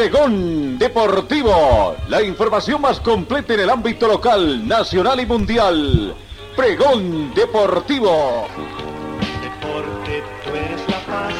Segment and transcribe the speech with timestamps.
[0.00, 6.14] Pregón Deportivo, la información más completa en el ámbito local, nacional y mundial.
[6.56, 8.48] Pregón Deportivo.
[9.42, 11.34] Deporte, tú eres la paz,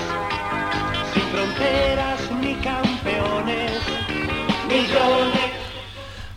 [1.15, 3.81] sin fronteras ni campeones,
[4.69, 5.53] millones.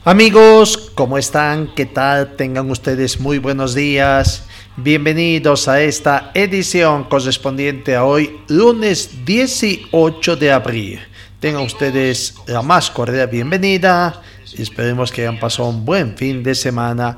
[0.06, 1.76] Amigos, ¿cómo están?
[1.76, 2.38] ¿Qué tal?
[2.38, 4.48] Tengan ustedes muy buenos días.
[4.78, 11.02] Bienvenidos a esta edición correspondiente a hoy, lunes 18 de abril.
[11.44, 14.22] Tengan ustedes la más cordial bienvenida.
[14.58, 17.18] Esperemos que hayan pasado un buen fin de semana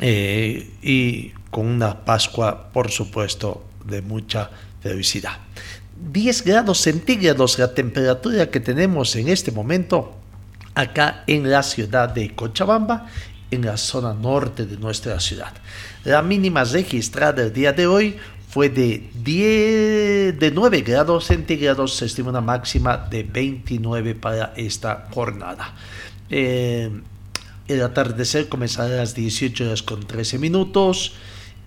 [0.00, 4.50] eh, y con una Pascua, por supuesto, de mucha
[4.82, 5.38] felicidad.
[6.10, 10.16] 10 grados centígrados la temperatura que tenemos en este momento
[10.74, 13.06] acá en la ciudad de Cochabamba,
[13.52, 15.52] en la zona norte de nuestra ciudad.
[16.02, 18.16] La mínima registrada el día de hoy
[18.56, 25.08] fue de, 10, de 9 grados centígrados, se estima una máxima de 29 para esta
[25.12, 25.74] jornada.
[26.30, 26.90] Eh,
[27.68, 31.12] el atardecer comenzará a las 18 horas con 13 minutos.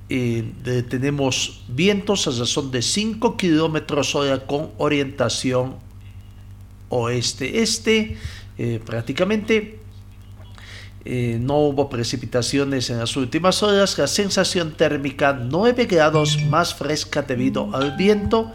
[0.10, 0.52] Eh,
[0.90, 5.76] tenemos vientos a razón de 5 kilómetros hora con orientación
[6.90, 8.18] oeste-este,
[8.58, 9.79] eh, prácticamente.
[11.06, 13.98] Eh, no hubo precipitaciones en las últimas horas.
[13.98, 18.52] La sensación térmica 9 grados más fresca debido al viento.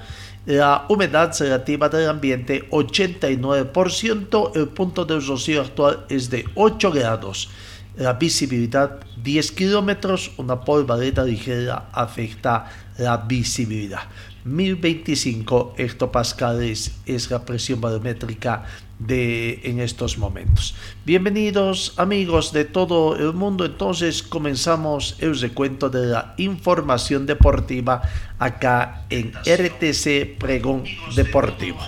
[0.46, 4.52] La humedad relativa del ambiente 89%.
[4.54, 7.48] El punto de rocío actual es de 8 grados.
[7.96, 10.32] La visibilidad 10 kilómetros.
[10.36, 14.02] Una polvareda ligera afecta la visibilidad.
[14.44, 18.64] 1025 hectopascales es la presión barométrica
[18.98, 20.74] de en estos momentos.
[21.04, 23.64] Bienvenidos amigos de todo el mundo.
[23.64, 28.02] Entonces comenzamos el recuento de la información deportiva
[28.38, 30.84] acá en RTC Pregón
[31.14, 31.78] Deportivo.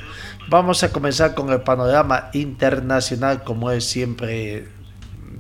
[0.49, 4.69] Vamos a comenzar con el panorama internacional como es siempre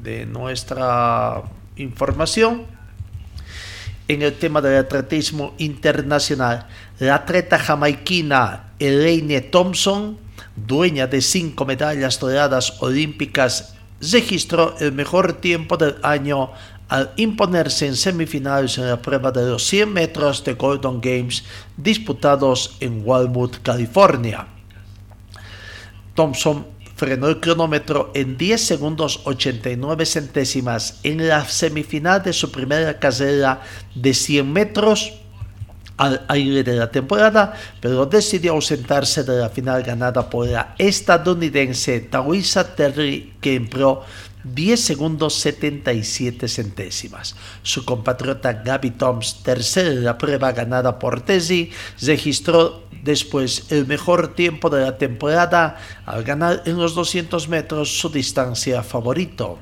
[0.02, 1.42] de nuestra
[1.76, 2.64] información.
[4.08, 6.68] En el tema del atletismo internacional,
[7.00, 10.25] la atleta jamaiquina Elaine Thompson
[10.56, 16.50] dueña de cinco medallas doradas olímpicas, registró el mejor tiempo del año
[16.88, 21.44] al imponerse en semifinales en la prueba de los 100 metros de Golden Games
[21.76, 24.46] disputados en Walmart, California.
[26.14, 32.98] Thompson frenó el cronómetro en 10 segundos 89 centésimas en la semifinal de su primera
[32.98, 33.62] carrera
[33.94, 35.12] de 100 metros
[35.96, 42.00] al aire de la temporada, pero decidió ausentarse de la final ganada por la estadounidense
[42.00, 44.02] Tawisa Terry, que empleó
[44.54, 47.34] 10 segundos 77 centésimas.
[47.62, 51.70] Su compatriota Gabby Toms, tercera en la prueba ganada por Tesi,
[52.00, 58.08] registró después el mejor tiempo de la temporada al ganar en los 200 metros su
[58.08, 59.58] distancia favorito.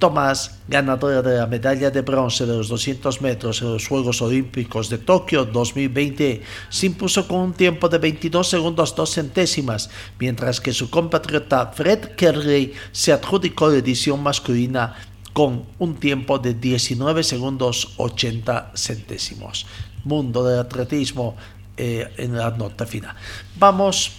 [0.00, 4.88] Tomás, ganadora de la medalla de bronce de los 200 metros en los Juegos Olímpicos
[4.88, 10.72] de Tokio 2020, se impuso con un tiempo de 22 segundos 2 centésimas, mientras que
[10.72, 14.96] su compatriota Fred Kerley se adjudicó la edición masculina
[15.34, 19.66] con un tiempo de 19 segundos 80 centésimos.
[20.04, 21.36] Mundo del atletismo
[21.76, 23.14] eh, en la nota final.
[23.58, 24.12] Vamos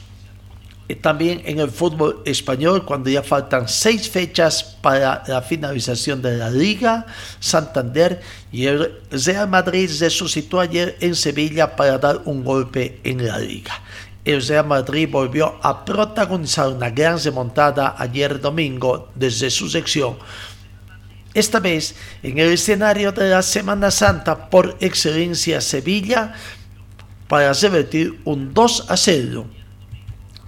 [0.95, 6.49] también en el fútbol español cuando ya faltan seis fechas para la finalización de la
[6.49, 7.05] Liga
[7.39, 8.21] Santander
[8.51, 13.73] y el Real Madrid resucitó ayer en Sevilla para dar un golpe en la Liga.
[14.25, 20.17] El Real Madrid volvió a protagonizar una gran remontada ayer domingo desde su sección
[21.33, 26.33] esta vez en el escenario de la Semana Santa por excelencia Sevilla
[27.27, 29.60] para revertir un 2 a 0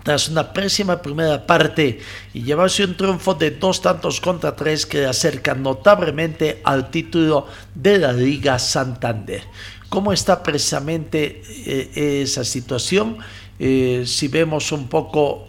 [0.04, 2.00] tras una pésima primera parte
[2.34, 7.48] y llevarse un triunfo de dos tantos contra tres que le acerca notablemente al título
[7.74, 9.44] de la Liga Santander.
[9.90, 13.18] ¿Cómo está precisamente eh, esa situación?
[13.60, 15.48] Eh, si vemos un poco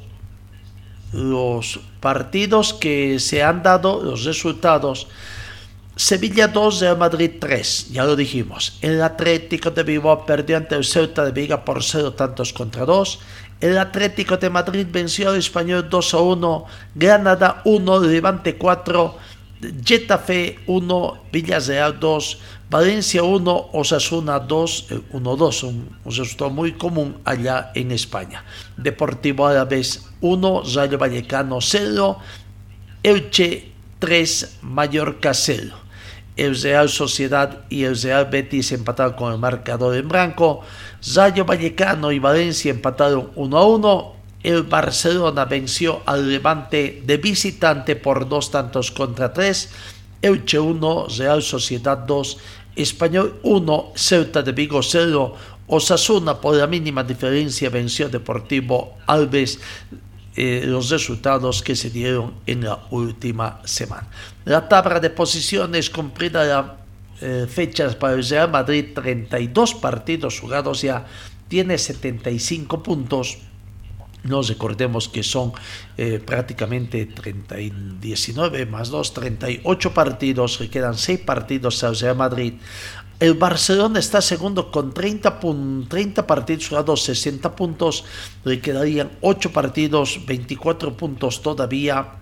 [1.13, 5.09] los partidos que se han dado, los resultados,
[5.97, 8.79] Sevilla 2, Real Madrid 3, ya lo dijimos.
[8.83, 13.21] El Atlético de Bilbao perdió ante el Ceuta de Viga por 0 tantos contra 2.
[13.61, 16.65] El Atlético de Madrid venció al Español 2 a 1,
[16.95, 19.17] Granada 1, Levante 4,
[19.85, 27.71] Getafe 1, Villarreal 2, Valencia 1, Osasuna 2, 1-2, un, un, resultado muy común allá
[27.75, 28.45] en España.
[28.77, 32.19] Deportivo Árabes 1, Rayo Vallecano 0,
[33.03, 35.84] Elche 3, Mallorca 0.
[36.37, 40.63] El Real Sociedad y el Real Betis empataron con el marcador en blanco.
[41.15, 44.15] Rayo Vallecano y Valencia empataron 1 a 1.
[44.43, 49.71] El Barcelona venció al Levante de visitante por dos tantos contra tres.
[50.21, 52.39] Elche 1, Real Sociedad 2,
[52.77, 55.35] Español 1, Celta de Vigo 0.
[55.67, 59.61] Osasuna por la mínima diferencia venció Deportivo Alves
[60.37, 64.09] eh, los resultados que se dieron en la última semana.
[64.45, 66.85] La tabla de posiciones cumplida la
[67.21, 71.07] eh, fechas para el Real Madrid, 32 partidos jugados ya,
[71.49, 73.39] tiene 75 puntos.
[74.25, 75.53] No recordemos que son
[75.97, 82.17] eh, prácticamente 30 y 19 más 2, 38 partidos, que quedan 6 partidos al Real
[82.17, 82.55] Madrid.
[83.21, 85.39] El Barcelona está segundo con 30,
[85.89, 88.05] 30 partidos jugados, 60 puntos.
[88.45, 92.21] Le quedarían 8 partidos, 24 puntos todavía.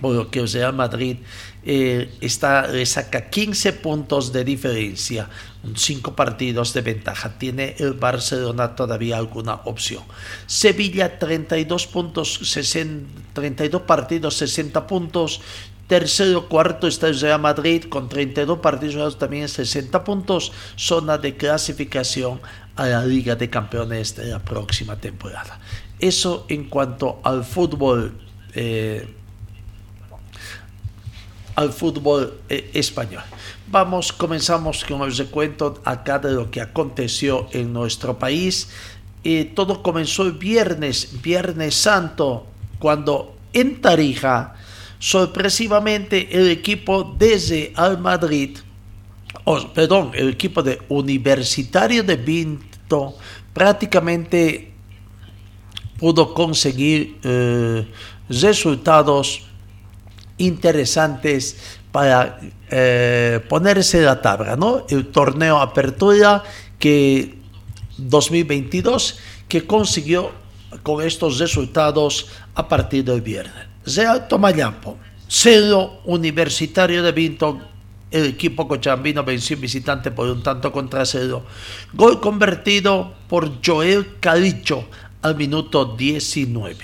[0.00, 1.16] Por lo que el Real Madrid
[1.64, 5.28] eh, está, le saca 15 puntos de diferencia,
[5.74, 7.36] 5 partidos de ventaja.
[7.36, 10.04] Tiene el Barcelona todavía alguna opción.
[10.46, 15.40] Sevilla 32 puntos, 60, 32 partidos, 60 puntos.
[15.88, 22.42] Tercero, cuarto está el Real Madrid con 32 partidos también 60 puntos, zona de clasificación
[22.76, 25.58] a la Liga de Campeones de la próxima temporada.
[25.98, 28.12] Eso en cuanto al fútbol,
[28.54, 29.08] eh,
[31.56, 33.22] al fútbol eh, español.
[33.68, 38.68] Vamos, comenzamos con el recuento acá de lo que aconteció en nuestro país.
[39.24, 42.46] Eh, todo comenzó el viernes, Viernes Santo,
[42.78, 44.54] cuando en Tarija
[44.98, 48.58] sorpresivamente el equipo desde al Madrid,
[49.74, 53.16] perdón, el equipo de Universitario de Vinto
[53.52, 54.72] prácticamente
[55.98, 57.86] pudo conseguir eh,
[58.28, 59.42] resultados
[60.36, 62.38] interesantes para
[62.70, 64.84] eh, ponerse la tabla, ¿no?
[64.88, 66.44] El torneo Apertura
[66.78, 67.38] que
[67.96, 69.18] 2022
[69.48, 70.30] que consiguió
[70.82, 73.67] con estos resultados a partir del viernes.
[73.94, 77.62] Real Tomayapo, cero Universitario de Vinton,
[78.10, 81.44] el equipo cochambino venció visitante por un tanto contra cero.
[81.92, 84.88] Gol convertido por Joel Calicho
[85.22, 86.76] al minuto 19.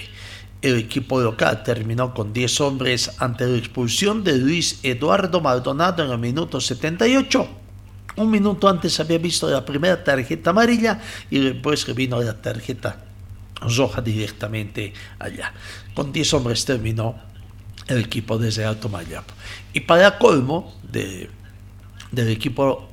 [0.60, 6.10] El equipo local terminó con 10 hombres ante la expulsión de Luis Eduardo Maldonado en
[6.10, 7.48] el minuto 78.
[8.16, 11.00] Un minuto antes había visto la primera tarjeta amarilla
[11.30, 13.03] y después vino la tarjeta
[13.68, 15.52] roja directamente allá.
[15.94, 17.16] Con 10 hombres terminó
[17.86, 19.34] el equipo desde Alto Mayapo.
[19.72, 21.30] Y para colmo de,
[22.10, 22.88] del equipo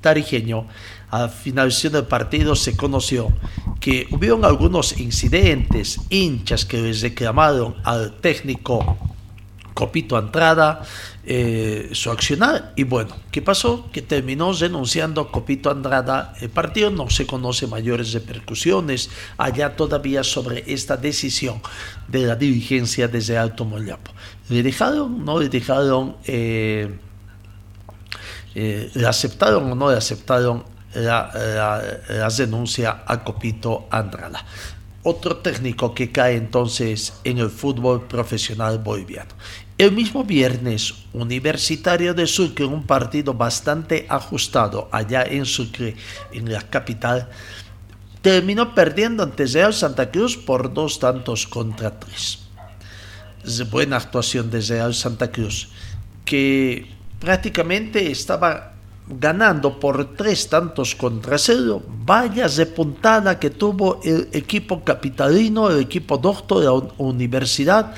[0.00, 0.66] tarijeño,
[1.10, 3.32] al finalización del partido se conoció
[3.80, 8.96] que hubieron algunos incidentes, hinchas que les reclamaron al técnico
[9.74, 10.82] Copito Andrada
[11.24, 12.72] eh, su accionar.
[12.76, 13.88] Y bueno, ¿qué pasó?
[13.92, 16.34] Que terminó renunciando Copito Andrada.
[16.40, 21.60] El partido no se conoce mayores repercusiones allá todavía sobre esta decisión
[22.08, 24.10] de la dirigencia desde Alto Mollapo.
[24.48, 25.24] ¿Le dejaron?
[25.24, 26.16] ¿No le dejaron?
[26.24, 26.98] Eh,
[28.54, 30.64] eh, ¿Le aceptaron o no le aceptaron
[30.94, 34.44] la, la, la denuncia a Copito Andrada?
[35.02, 39.30] Otro técnico que cae entonces en el fútbol profesional boliviano.
[39.78, 45.96] El mismo viernes, Universitario de Sucre, un partido bastante ajustado allá en Sucre,
[46.32, 47.28] en la capital,
[48.20, 52.38] terminó perdiendo ante Real Santa Cruz por dos tantos contra tres.
[53.70, 55.70] Buena actuación de Real Santa Cruz,
[56.24, 56.86] que
[57.18, 58.71] prácticamente estaba
[59.18, 61.82] ganando por tres tantos contra cero.
[62.04, 67.94] Vaya repuntada que tuvo el equipo capitalino, el equipo doctor de la universidad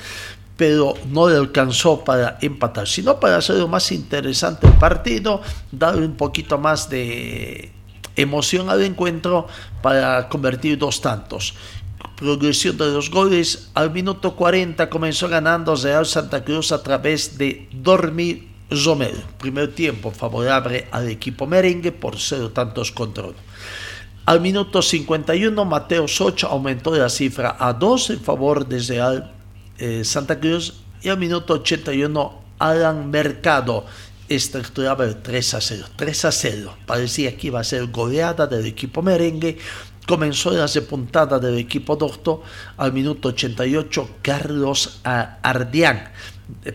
[0.57, 5.41] pero no le alcanzó para empatar, sino para hacer más interesante el partido,
[5.71, 7.71] darle un poquito más de
[8.15, 9.47] emoción al encuentro
[9.81, 11.55] para convertir dos tantos.
[12.15, 17.67] Progresión de los goles, al minuto 40 comenzó ganando Real Santa Cruz a través de
[17.73, 19.17] Dormir Romero.
[19.37, 23.35] Primer tiempo favorable al equipo merengue por cero tantos contra uno.
[24.25, 29.31] Al minuto 51, Mateo Socha aumentó la cifra a 2 en favor de Real
[29.77, 33.85] eh, Santa Cruz y al minuto 81 Alan Mercado
[34.27, 35.85] estructuraba el 3 a 0.
[35.95, 36.77] 3 a 0.
[36.87, 39.59] Parecía que iba a ser goleada del equipo merengue
[40.05, 42.43] comenzó la repuntada del equipo docto
[42.77, 46.11] al minuto 88 Carlos Ardián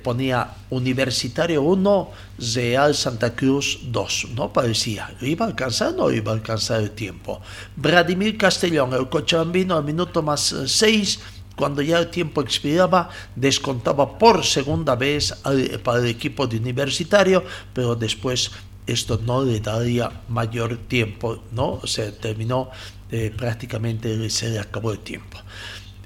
[0.03, 2.11] ponía Universitario 1,
[2.55, 4.29] Real Santa Cruz 2.
[4.35, 7.41] No parecía, iba a alcanzar, no iba a alcanzar el tiempo.
[7.77, 11.21] Vladimir Castellón, el cochabambino, al minuto más 6,
[11.57, 15.35] cuando ya el tiempo expiraba, descontaba por segunda vez
[15.83, 18.51] para el equipo de Universitario, pero después
[18.87, 21.81] esto no le daría mayor tiempo, ¿no?
[21.85, 22.71] Se terminó
[23.11, 25.39] eh, prácticamente, se le acabó el tiempo.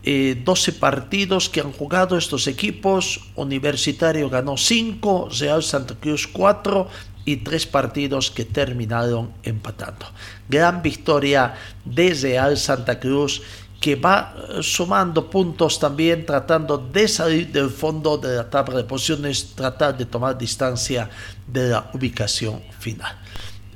[0.05, 3.21] 12 eh, partidos que han jugado estos equipos.
[3.37, 6.89] Universitario ganó 5, Real Santa Cruz 4
[7.25, 10.07] y 3 partidos que terminaron empatando.
[10.49, 13.41] Gran victoria de Real Santa Cruz
[13.81, 18.85] que va eh, sumando puntos también, tratando de salir del fondo de la tabla de
[18.85, 21.11] posiciones, tratar de tomar distancia
[21.47, 23.15] de la ubicación final.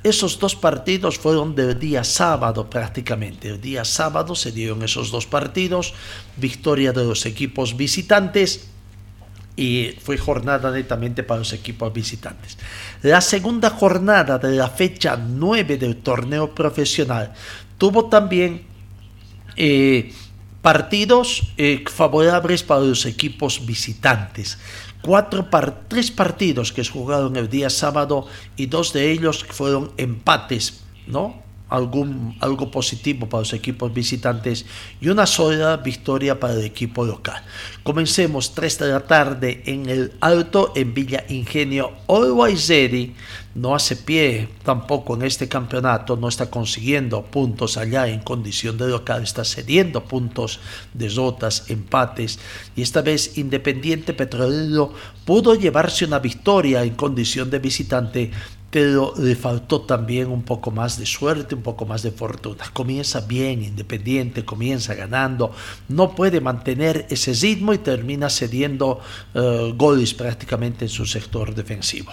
[0.01, 3.49] Esos dos partidos fueron del día sábado prácticamente.
[3.49, 5.93] El día sábado se dieron esos dos partidos,
[6.37, 8.69] victoria de los equipos visitantes
[9.57, 12.57] y fue jornada netamente para los equipos visitantes.
[13.01, 17.33] La segunda jornada de la fecha 9 del torneo profesional
[17.77, 18.63] tuvo también
[19.57, 20.13] eh,
[20.61, 24.57] partidos eh, favorables para los equipos visitantes
[25.01, 25.47] cuatro
[25.87, 31.48] tres partidos que se jugaron el día sábado y dos de ellos fueron empates, ¿no?
[31.69, 34.65] Algún, algo positivo para los equipos visitantes
[34.99, 37.43] y una sola victoria para el equipo local.
[37.83, 41.91] Comencemos 3 de la tarde en el Alto, en Villa Ingenio.
[42.07, 43.13] Ready
[43.55, 48.87] no hace pie tampoco en este campeonato, no está consiguiendo puntos allá en condición de
[48.87, 50.59] local, está cediendo puntos,
[50.93, 52.39] derrotas, empates
[52.75, 54.93] y esta vez Independiente Petrolero
[55.25, 58.31] pudo llevarse una victoria en condición de visitante
[58.71, 62.65] pero le faltó también un poco más de suerte, un poco más de fortuna.
[62.71, 65.51] Comienza bien, independiente, comienza ganando,
[65.87, 68.99] no puede mantener ese ritmo y termina cediendo
[69.33, 72.11] eh, goles prácticamente en su sector defensivo.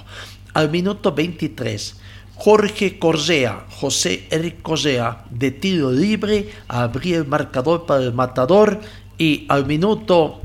[0.55, 1.97] Al minuto 23,
[2.37, 8.81] Jorge Corsea, José Eric Corsea, de tiro libre, abría el marcador para el matador
[9.19, 10.41] y al minuto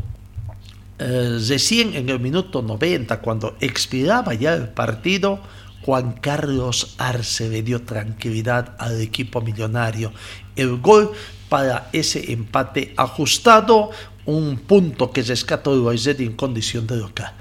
[0.99, 5.39] eh, recién en el minuto 90, cuando expiraba ya el partido,
[5.83, 10.11] Juan Carlos Arce le dio tranquilidad al equipo millonario.
[10.55, 11.11] El gol
[11.49, 13.91] para ese empate ajustado,
[14.25, 17.33] un punto que rescata Always en condición de local.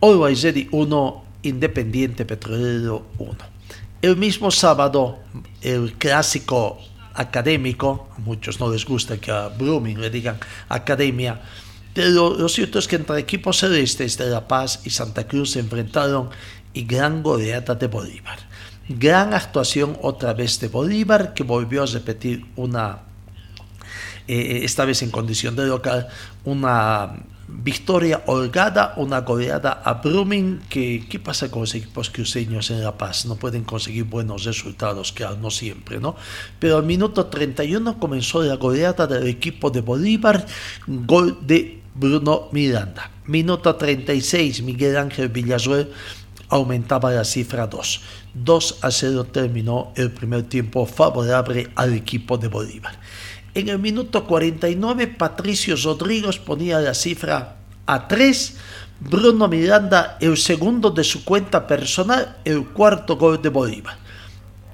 [0.00, 3.36] Always 1, Independiente Petrolero 1.
[4.02, 5.18] El mismo sábado,
[5.62, 6.78] el clásico
[7.14, 10.38] académico, a muchos no les gusta que a Blooming le digan
[10.68, 11.40] academia,
[11.96, 15.60] pero lo cierto es que entre equipos celestes de La Paz y Santa Cruz se
[15.60, 16.28] enfrentaron
[16.76, 18.38] y gran goleada de Bolívar.
[18.88, 23.00] Gran actuación otra vez de Bolívar que volvió a repetir una,
[24.28, 26.06] eh, esta vez en condición de local,
[26.44, 27.16] una
[27.48, 32.98] victoria holgada, una goleada a Brumming, que ¿qué pasa con los equipos cruceños en La
[32.98, 33.24] Paz?
[33.24, 36.14] No pueden conseguir buenos resultados, que no siempre, ¿no?
[36.58, 40.44] Pero al minuto 31 comenzó la goleada del equipo de Bolívar,
[40.86, 43.10] gol de Bruno Miranda.
[43.24, 45.90] Minuto 36, Miguel Ángel Villasuel
[46.48, 48.00] aumentaba la cifra 2.
[48.34, 52.98] 2 a 0 terminó el primer tiempo favorable al equipo de Bolívar.
[53.54, 58.56] En el minuto 49, Patricio Rodríguez ponía la cifra a 3.
[58.98, 63.98] Bruno Miranda, el segundo de su cuenta personal, el cuarto gol de Bolívar.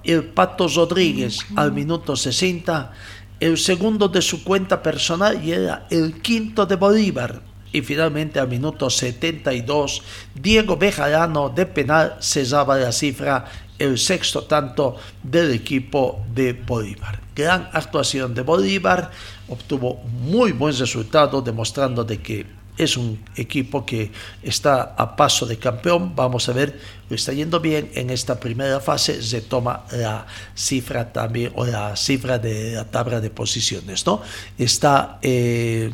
[0.05, 2.93] El Pato Rodríguez, al minuto 60,
[3.39, 7.52] el segundo de su cuenta personal y era el quinto de Bolívar.
[7.73, 10.03] Y finalmente al minuto 72,
[10.35, 13.47] Diego Bejarano de penal cesaba la cifra
[13.79, 17.21] el sexto tanto del equipo de Bolívar.
[17.35, 19.11] Gran actuación de Bolívar,
[19.49, 24.11] obtuvo muy buen resultado demostrando de que es un equipo que
[24.43, 26.15] está a paso de campeón.
[26.17, 29.23] Vamos a ver, lo está yendo bien en esta primera fase.
[29.23, 34.23] Se toma la cifra también, o la cifra de la tabla de posiciones, ¿no?
[34.57, 35.93] Está eh,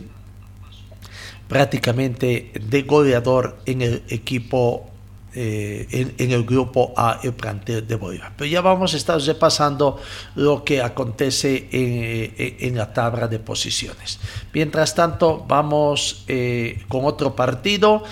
[1.49, 4.90] prácticamente de goleador en el equipo
[5.35, 8.33] eh, en, el grupo A, el plantel de Bolívar.
[8.37, 10.00] Pero ya vamos a estar repasando
[10.35, 14.19] lo que acontece en, la tabla de posiciones.
[14.52, 18.02] Mientras tanto, vamos eh, con otro partido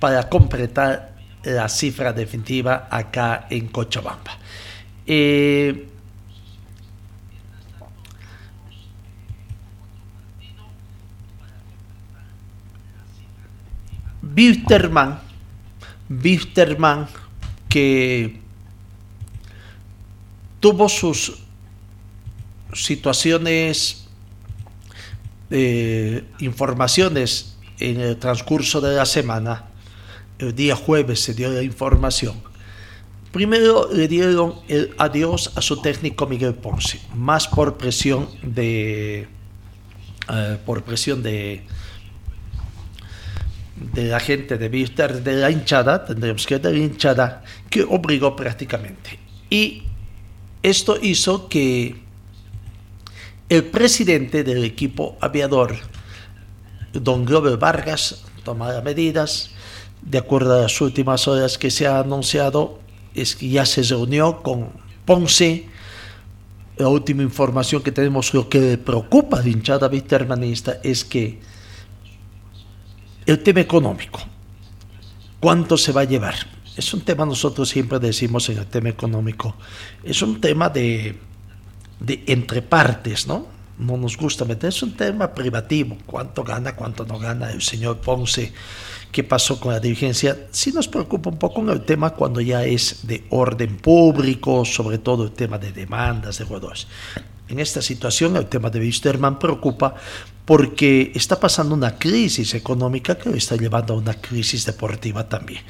[0.00, 1.14] para completar
[1.44, 4.36] la cifra definitiva acá en Cochabamba.
[5.06, 5.86] Eh,
[14.36, 15.18] Wisterman,
[17.68, 18.38] que
[20.60, 21.38] tuvo sus,
[22.74, 24.06] situaciones,
[25.50, 29.66] eh, informaciones en el transcurso de la semana.
[30.38, 32.34] El día jueves se dio la información.
[33.32, 39.28] Primero le dieron el adiós a su técnico Miguel Ponce, más por presión de,
[40.28, 41.64] eh, por presión de,
[43.76, 48.34] de la gente de Víster, de la hinchada, tendremos que de la hinchada, que obligó
[48.34, 49.18] prácticamente.
[49.50, 49.82] Y
[50.62, 51.96] esto hizo que
[53.48, 55.76] el presidente del equipo aviador,
[56.92, 59.50] don Glover Vargas, tomara medidas.
[60.02, 62.80] De acuerdo a las últimas horas que se ha anunciado,
[63.14, 64.70] es que ya se reunió con
[65.04, 65.66] Ponce.
[66.76, 71.40] La última información que tenemos, lo que le preocupa a la hinchada hermanista es que
[73.26, 74.20] el tema económico,
[75.40, 76.34] ¿cuánto se va a llevar?
[76.76, 79.56] Es un tema, nosotros siempre decimos en el tema económico,
[80.04, 81.18] es un tema de,
[81.98, 83.46] de entre partes, ¿no?
[83.78, 87.98] No nos gusta meter, es un tema privativo, cuánto gana, cuánto no gana el señor
[87.98, 88.52] Ponce,
[89.12, 90.46] qué pasó con la dirigencia.
[90.50, 95.24] Sí nos preocupa un poco el tema cuando ya es de orden público, sobre todo
[95.24, 96.86] el tema de demandas de jugadores.
[97.48, 99.94] En esta situación el tema de Wisterman preocupa
[100.46, 105.62] porque está pasando una crisis económica que lo está llevando a una crisis deportiva también.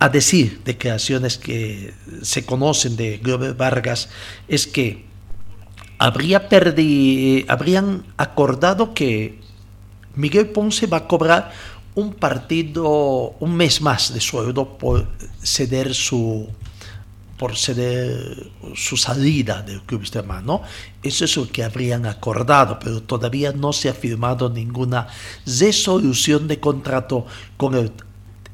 [0.00, 4.08] A decir declaraciones que se conocen de Glover Vargas
[4.48, 5.04] es que
[5.98, 9.40] habría perdi, habrían acordado que
[10.14, 11.52] Miguel Ponce va a cobrar
[11.94, 15.06] un partido, un mes más de sueldo por
[15.42, 16.48] ceder su,
[17.38, 20.04] por ceder su salida del club
[20.44, 20.62] ¿no?
[21.02, 25.06] Eso es lo que habrían acordado, pero todavía no se ha firmado ninguna
[25.46, 27.26] resolución de contrato
[27.56, 27.92] con el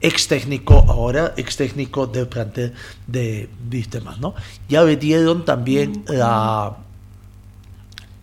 [0.00, 2.74] ex técnico, ahora ex técnico del plantel
[3.06, 4.34] de Wisterman, ¿no?
[4.68, 6.76] Ya le dieron también la,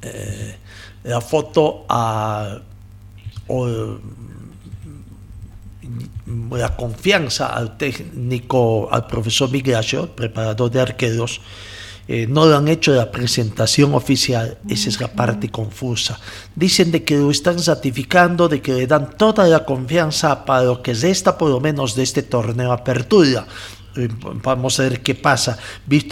[0.03, 0.57] eh,
[1.03, 2.59] la foto a
[6.51, 11.41] la confianza al técnico, al profesor Migracio, preparador de arqueros,
[12.07, 16.19] eh, no lo han hecho la presentación oficial, esa es la parte confusa.
[16.55, 20.81] Dicen de que lo están ratificando, de que le dan toda la confianza para lo
[20.81, 23.45] que resta por lo menos de este torneo apertura.
[23.95, 24.09] Eh,
[24.43, 25.57] vamos a ver qué pasa.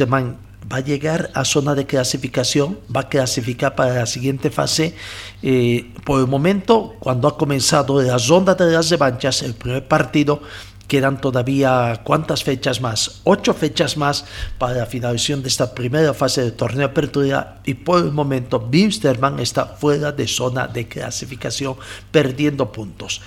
[0.08, 4.95] man va a llegar a zona de clasificación, va a clasificar para la siguiente fase.
[5.41, 10.41] Eh, por el momento, cuando ha comenzado la ronda de las revanchas, el primer partido,
[10.88, 14.25] quedan todavía cuántas fechas más, ocho fechas más
[14.58, 18.60] para la finalización de esta primera fase del torneo de apertura y por el momento
[18.60, 21.75] Bimsterman está fuera de zona de clasificación
[22.12, 23.21] perdiendo puntos.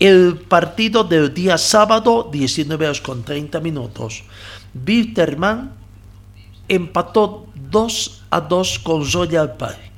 [0.00, 4.24] El partido del día sábado, 19 horas con 30 minutos.
[4.74, 5.83] Bimsterman
[6.68, 9.90] empató 2 a 2 con Royal Party.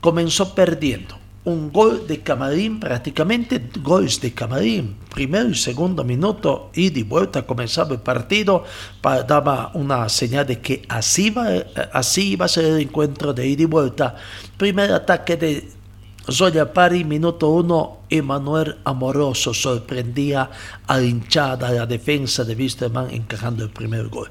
[0.00, 1.18] Comenzó perdiendo.
[1.42, 4.96] Un gol de Camarín, prácticamente goles de Camarín.
[5.14, 8.64] Primero y segundo minuto, y de vuelta comenzaba el partido.
[9.02, 11.48] Daba una señal de que así, va,
[11.92, 14.16] así iba a ser el encuentro de ida y vuelta.
[14.58, 15.68] Primer ataque de
[16.26, 18.00] Royal Party, minuto 1.
[18.10, 20.50] Emanuel Amoroso sorprendía
[20.86, 24.30] a la hinchada, la defensa de Wisterman encajando el primer gol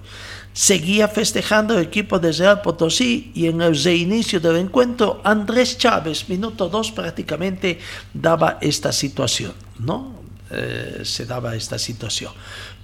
[0.60, 6.28] seguía festejando el equipo de Real Potosí y en el reinicio del encuentro Andrés Chávez,
[6.28, 7.80] minuto 2 prácticamente,
[8.14, 10.20] daba esta situación, ¿no?
[10.52, 12.34] Eh, se daba esta situación.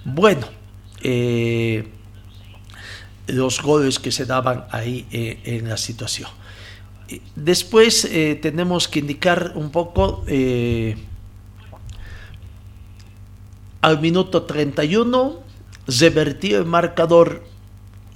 [0.04, 0.48] Bueno,
[1.02, 1.86] eh,
[3.26, 6.30] los goles que se daban ahí eh, en la situación.
[7.36, 8.08] Después
[8.42, 10.24] tenemos que indicar un poco
[13.80, 15.40] al minuto 31,
[15.86, 17.44] revertió el marcador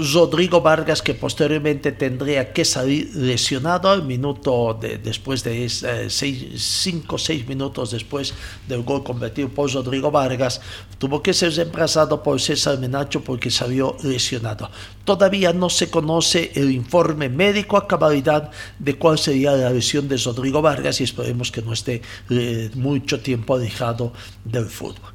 [0.00, 7.18] Rodrigo Vargas, que posteriormente tendría que salir lesionado al minuto de, después de 5 o
[7.18, 8.32] 6 minutos después
[8.66, 10.60] del gol convertido por Rodrigo Vargas,
[10.98, 14.70] tuvo que ser reemplazado por César Menacho porque salió lesionado.
[15.04, 20.16] Todavía no se conoce el informe médico a cabalidad de cuál sería la lesión de
[20.16, 24.12] Rodrigo Vargas y esperemos que no esté eh, mucho tiempo alejado
[24.44, 25.12] del fútbol.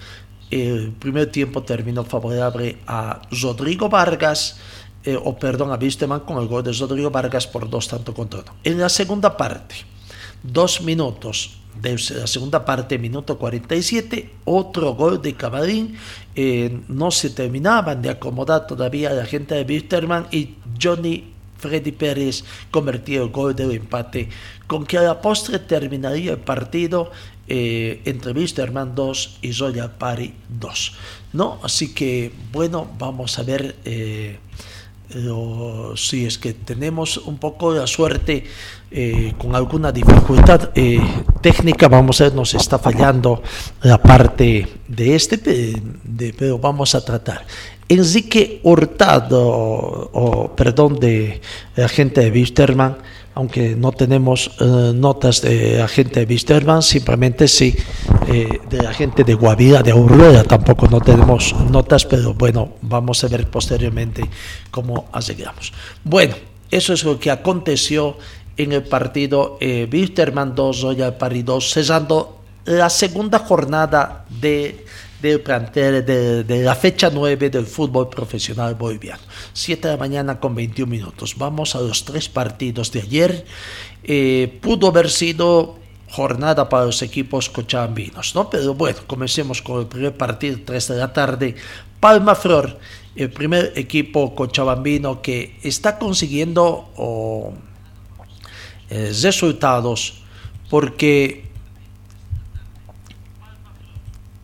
[0.56, 4.56] El primer tiempo terminó favorable a Rodrigo Vargas,
[5.04, 8.40] eh, o perdón, a Wisterman con el gol de Rodrigo Vargas por dos tanto contra
[8.40, 8.54] uno.
[8.64, 9.76] En la segunda parte,
[10.42, 15.98] dos minutos de la segunda parte, minuto 47, otro gol de Camarín.
[16.38, 22.46] Eh, no se terminaban de acomodar todavía la gente de Wisterman y Johnny Freddy Pérez
[22.72, 24.30] convertía el gol del empate,
[24.68, 27.12] con que a la postre terminaría el partido
[27.48, 30.92] eh, entre Wisterman 2 y Royal Party 2.
[31.34, 31.60] ¿no?
[31.62, 33.76] Así que, bueno, vamos a ver.
[33.86, 34.40] Eh,
[35.96, 38.44] si es que tenemos un poco de suerte
[38.90, 41.00] eh, con alguna dificultad eh,
[41.42, 43.42] técnica, vamos a ver, nos está fallando
[43.82, 45.38] la parte de este,
[46.38, 47.46] pero vamos a tratar.
[47.88, 51.40] Enrique Hurtado, o, perdón, de
[51.76, 52.98] la gente de Wisterman,
[53.36, 57.76] aunque no tenemos eh, notas de la gente de Wisterman, simplemente sí
[58.26, 63.28] de la gente de Guavira, de Aurora, tampoco no tenemos notas, pero bueno, vamos a
[63.28, 64.24] ver posteriormente
[64.72, 65.72] cómo arreglamos.
[66.04, 66.34] Bueno,
[66.72, 68.18] eso es lo que aconteció
[68.58, 74.86] en el partido eh, Wisterman 2, Royal Paris 2, cesando la segunda jornada de,
[75.22, 79.22] del plantel de, la fecha 9 del fútbol profesional boliviano.
[79.54, 81.36] 7 de la mañana con 21 minutos.
[81.38, 83.46] Vamos a los tres partidos de ayer.
[84.04, 85.78] Eh, pudo haber sido
[86.10, 88.50] jornada para los equipos cochabambinos, ¿no?
[88.50, 91.56] Pero bueno, comencemos con el primer partido, 3 de la tarde.
[92.00, 92.78] Palma Flor,
[93.16, 96.90] el primer equipo cochabambino que está consiguiendo...
[98.90, 100.22] Eh, resultados
[100.70, 101.45] porque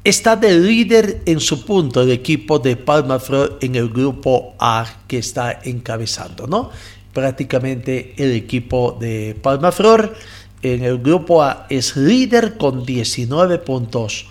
[0.04, 4.86] está de líder en su punto el equipo de Palma Flor en el grupo A
[5.08, 6.72] que está encabezando, ¿no?
[7.14, 10.16] Prácticamente el equipo de Palma Flor
[10.64, 14.26] en el grupo A es líder con 19 puntos.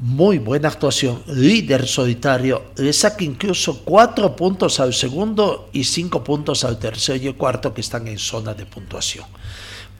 [0.00, 6.62] Muy buena actuación, líder solitario, le saca incluso 4 puntos al segundo y 5 puntos
[6.62, 9.24] al tercero y cuarto que están en zona de puntuación.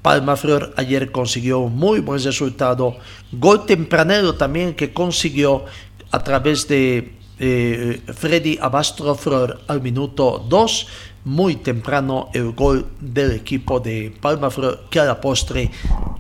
[0.03, 2.97] Palma Flor ayer consiguió un muy buen resultado.
[3.33, 5.65] Gol tempranero también que consiguió
[6.11, 10.87] a través de eh, Freddy Abastro Flor al minuto 2.
[11.25, 15.71] Muy temprano el gol del equipo de Palma Flor que a la postre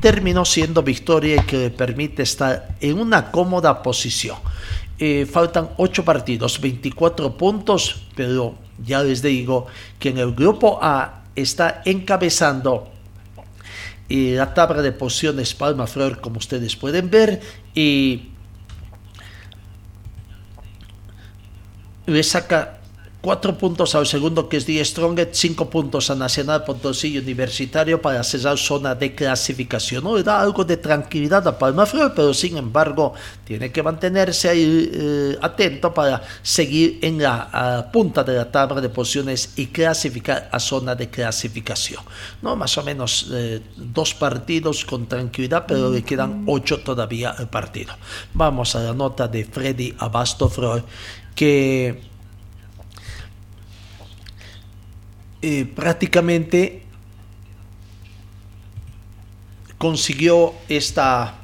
[0.00, 4.36] terminó siendo victoria que le permite estar en una cómoda posición.
[4.98, 9.66] Eh, faltan 8 partidos, 24 puntos, pero ya les digo
[9.98, 12.90] que en el grupo A está encabezando
[14.08, 17.40] y la tabla de posiciones Palma Flor, como ustedes pueden ver,
[17.74, 18.30] y
[22.06, 22.77] le saca
[23.20, 28.22] Cuatro puntos al segundo, que es Die Stronget, cinco puntos a Nacional Potosí Universitario para
[28.22, 30.04] cerrar zona de clasificación.
[30.04, 34.48] No le da algo de tranquilidad a Palma Flor, pero sin embargo tiene que mantenerse
[34.48, 40.48] ahí eh, atento para seguir en la punta de la tabla de posiciones y clasificar
[40.52, 42.04] a zona de clasificación.
[42.40, 47.50] No, más o menos eh, dos partidos con tranquilidad, pero le quedan ocho todavía al
[47.50, 47.94] partido.
[48.32, 50.84] Vamos a la nota de Freddy Abasto Flor,
[51.34, 52.16] que
[55.40, 56.82] Eh, prácticamente
[59.78, 61.34] consiguió esta,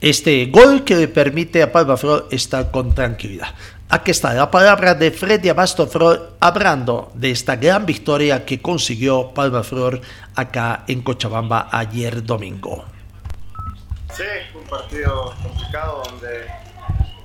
[0.00, 3.48] este gol que le permite a Palma Flor estar con tranquilidad.
[3.88, 9.32] Aquí está la palabra de Freddy Abasto Flor hablando de esta gran victoria que consiguió
[9.32, 10.00] Palma Flor
[10.34, 12.84] acá en Cochabamba ayer domingo.
[14.12, 14.24] Sí,
[14.58, 16.46] un partido complicado donde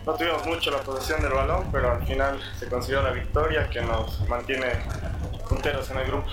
[0.06, 3.82] no tuvimos mucho la posesión del balón, pero al final se consiguió la victoria que
[3.82, 4.68] nos mantiene
[5.52, 6.30] punteros en el grupo.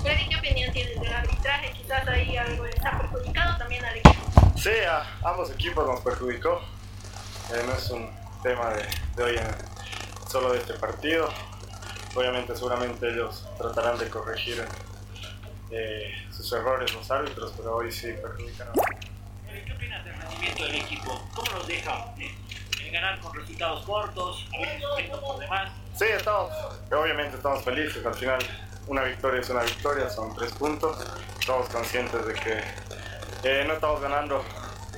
[0.00, 1.72] Freddy, ¿qué opinión tienes del arbitraje?
[1.72, 4.52] Quizás ahí algo ha perjudicado también al equipo.
[4.56, 6.60] Sí, a ambos equipos nos perjudicó.
[7.52, 8.08] Eh, no es un
[8.44, 8.86] tema de,
[9.16, 11.28] de hoy en, solo de este partido.
[12.14, 14.64] Obviamente, seguramente ellos tratarán de corregir
[15.72, 18.68] eh, sus errores los árbitros, pero hoy sí perjudican.
[19.66, 21.28] ¿Qué opinas del rendimiento del equipo?
[21.34, 22.43] ¿Cómo nos deja en
[22.94, 25.72] ganar con resultados cortos, a veces por demás?
[25.96, 26.52] Sí, estamos,
[26.92, 28.04] obviamente estamos felices.
[28.06, 28.38] Al final,
[28.86, 30.96] una victoria es una victoria, son tres puntos.
[31.38, 32.62] Estamos conscientes de que
[33.42, 34.44] eh, no estamos ganando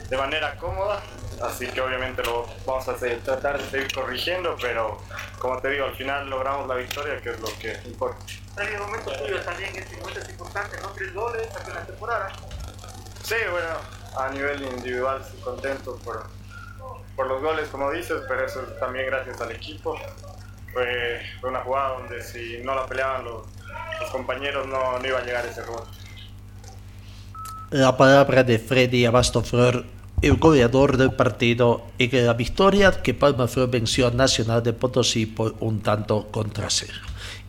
[0.09, 1.03] de manera cómoda,
[1.43, 4.99] así que obviamente lo vamos a tratar de seguir corrigiendo, pero
[5.41, 8.25] como te digo, al final logramos la victoria, que es lo que importa.
[8.59, 10.91] el momento tuyo también, este momento es importante, ¿no?
[10.91, 12.33] Tres goles en la temporada.
[13.25, 13.69] Sí, bueno,
[14.17, 16.29] a nivel individual estoy contento por,
[17.17, 19.97] por los goles, como dices, pero eso también gracias al equipo
[20.73, 23.47] fue, una jugada donde si no la peleaban los,
[24.13, 25.83] compañeros no, no, iba a llegar ese gol.
[27.71, 29.87] La palabra de Freddy Abastoflor,
[30.21, 35.25] el goleador del partido, que la victoria que Palma Flor venció a Nacional de Potosí
[35.25, 36.99] por un tanto contra cero.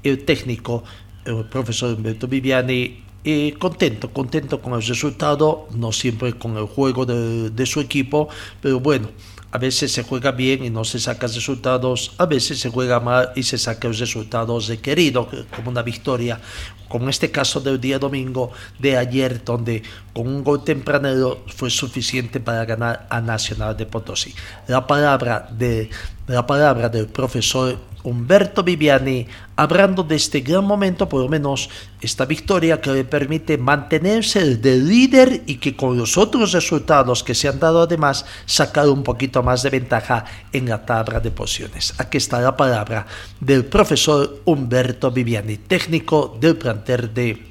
[0.03, 0.83] El técnico,
[1.25, 7.05] el profesor Humberto Viviani, eh, contento, contento con el resultado, no siempre con el juego
[7.05, 8.29] de, de su equipo,
[8.61, 9.09] pero bueno,
[9.51, 13.31] a veces se juega bien y no se saca resultados, a veces se juega mal
[13.35, 16.39] y se saca los resultados requeridos, como una victoria,
[16.87, 19.83] como este caso del día domingo de ayer, donde
[20.13, 24.33] con un gol tempranero fue suficiente para ganar a Nacional de Potosí.
[24.67, 25.89] La palabra, de,
[26.27, 27.77] la palabra del profesor
[28.07, 33.57] Humberto Viviani, hablando de este gran momento, por lo menos esta victoria que le permite
[33.57, 38.87] mantenerse de líder y que con los otros resultados que se han dado además sacar
[38.87, 41.93] un poquito más de ventaja en la tabla de posiciones.
[41.99, 43.05] Aquí está la palabra
[43.41, 47.45] del profesor Humberto Viviani, técnico del planter de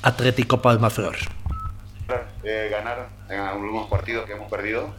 [0.00, 1.16] Atlético Palmaflor.
[2.42, 4.94] Eh, ganar en algunos partidos que hemos perdido,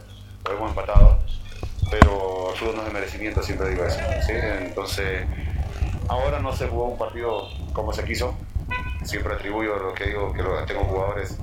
[0.48, 1.18] o hemos empatado,
[1.90, 4.00] pero fútbol no es de merecimiento, siempre digo eso.
[4.28, 5.26] Entonces,
[6.08, 8.36] ahora no se jugó un partido como se quiso,
[9.04, 11.38] siempre atribuyo lo que digo, que tengo jugadores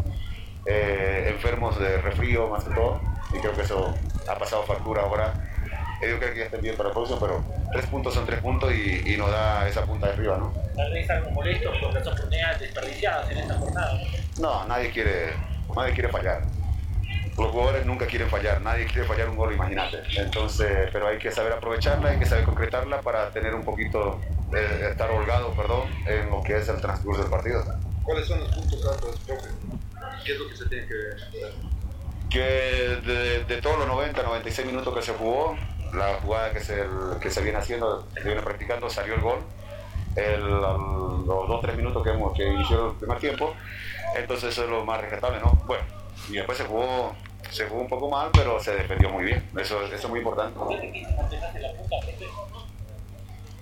[0.66, 3.02] eh, enfermos de refrío más que todo,
[3.34, 3.94] y creo que eso
[4.28, 5.34] ha pasado factura ahora.
[6.02, 8.74] Yo creo que ya estén bien para el próximo, pero tres puntos son tres puntos
[8.74, 10.52] y, nos da esa punta de arriba, ¿no?
[10.76, 14.00] Tal vez algo molesto por las oportunidades desperdiciadas en esta jornada.
[14.40, 15.34] No, nadie quiere,
[15.76, 16.42] nadie quiere fallar
[17.38, 20.04] los jugadores nunca quieren fallar, nadie quiere fallar un gol, imagínate.
[20.18, 24.20] Entonces, pero hay que saber aprovecharla, hay que saber concretarla para tener un poquito,
[24.54, 27.64] eh, estar holgado, perdón, en lo que es el transcurso del partido.
[28.04, 29.50] ¿Cuáles son los puntos altos, profe?
[30.26, 31.18] ¿Qué es lo que se tiene que ver?
[32.30, 35.58] Que de, todos los 90, 96 minutos que se jugó,
[35.94, 36.86] la jugada que se,
[37.22, 39.40] que se viene haciendo, se viene practicando, salió el gol.
[40.16, 43.56] El, los 2-3 minutos que, hemos, que inició el primer tiempo,
[44.18, 45.52] entonces eso es lo más rescatable, ¿no?
[45.66, 45.84] Bueno,
[46.30, 47.16] y después se jugó,
[47.50, 49.50] se jugó un poco mal, pero se defendió muy bien.
[49.58, 50.58] Eso, eso es muy importante.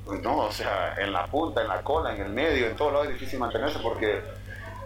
[0.06, 2.92] Pues no, o sea, en la punta, en la cola, en el medio, en todo
[2.92, 4.22] lado es difícil mantenerse porque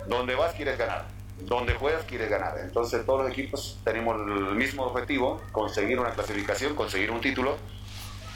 [0.07, 1.05] donde vas quieres ganar,
[1.41, 2.57] donde juegas quieres ganar.
[2.59, 7.55] Entonces todos los equipos tenemos el mismo objetivo, conseguir una clasificación, conseguir un título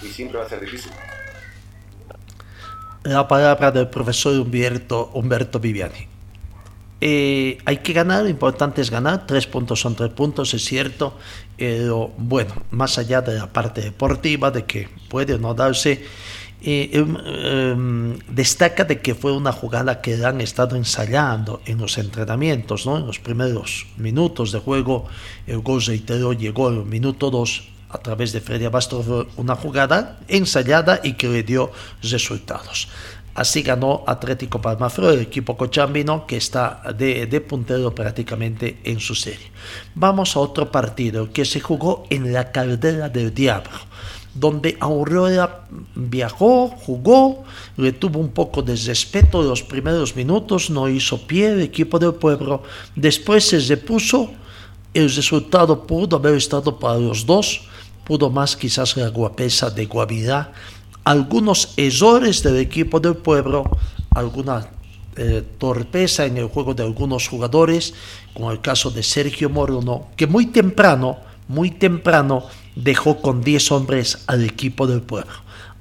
[0.02, 0.92] y siempre va a ser difícil.
[3.04, 6.17] La palabra del profesor Humberto, Humberto Viviani.
[7.00, 11.14] Eh, hay que ganar, lo importante es ganar, tres puntos son tres puntos, es cierto,
[11.56, 16.04] pero bueno, más allá de la parte deportiva, de que puede o no darse,
[16.60, 22.00] eh, em, em, destaca de que fue una jugada que han estado ensayando en los
[22.00, 22.98] entrenamientos, ¿no?
[22.98, 25.06] en los primeros minutos de juego,
[25.46, 31.00] el gol reitero llegó en minuto 2 a través de Freddy Abastro, una jugada ensayada
[31.04, 32.90] y que le dio resultados.
[33.38, 39.52] Así ganó Atlético Palmaflor, el equipo cochambino que está de, puntero prácticamente en su serie.
[39.94, 43.78] Vamos a otro partido que se jugó en la Caldera del Diablo,
[44.34, 47.44] donde Aurora viajó, jugó,
[47.78, 52.16] le tuvo un poco de respeto los primeros minutos, no hizo pie el equipo del
[52.16, 52.64] pueblo,
[52.96, 54.32] después se repuso,
[54.96, 57.62] el resultado pudo haber estado para los dos,
[58.04, 60.54] pudo más quizás la guapesa de Guavirá,
[61.08, 63.64] algunos errores del equipo del pueblo,
[64.14, 64.68] alguna
[65.16, 67.94] eh, torpeza en el juego de algunos jugadores,
[68.34, 71.18] como el caso de Sergio Morono, que muy temprano,
[71.48, 72.44] muy temprano
[72.76, 75.32] dejó con 10 hombres al equipo del pueblo.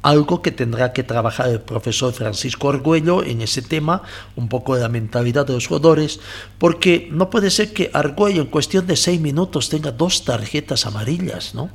[0.01, 4.03] Algo que tendrá que trabajar el profesor Francisco Argüello en ese tema,
[4.37, 6.21] un poco de la mentalidad de los jugadores,
[6.59, 11.53] porque no puede ser que Argüello en cuestión de 6 minutos tenga dos tarjetas amarillas,
[11.53, 11.69] ¿no?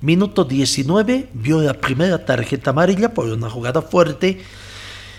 [0.00, 4.40] Minuto 19 vio la primera tarjeta amarilla por una jugada fuerte,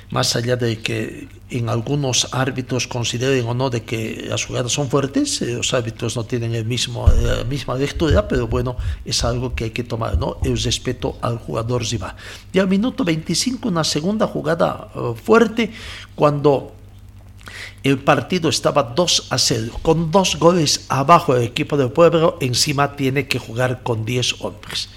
[0.10, 4.90] más allá de que en algunos árbitros consideren o no de que las jugadas son
[4.90, 9.54] fuertes, eh, los árbitros no tienen el mismo, la misma lectura, pero bueno, es algo
[9.54, 10.38] que hay que tomar, ¿no?
[10.44, 12.16] El respeto al jugador rival.
[12.54, 15.72] Y al minuto 25 una segunda jugada eh, fuerte
[16.16, 16.79] cuando
[17.90, 22.96] el partido estaba 2 a 0, con dos goles abajo del equipo del pueblo, encima
[22.96, 24.90] tiene que jugar con 10 hombres.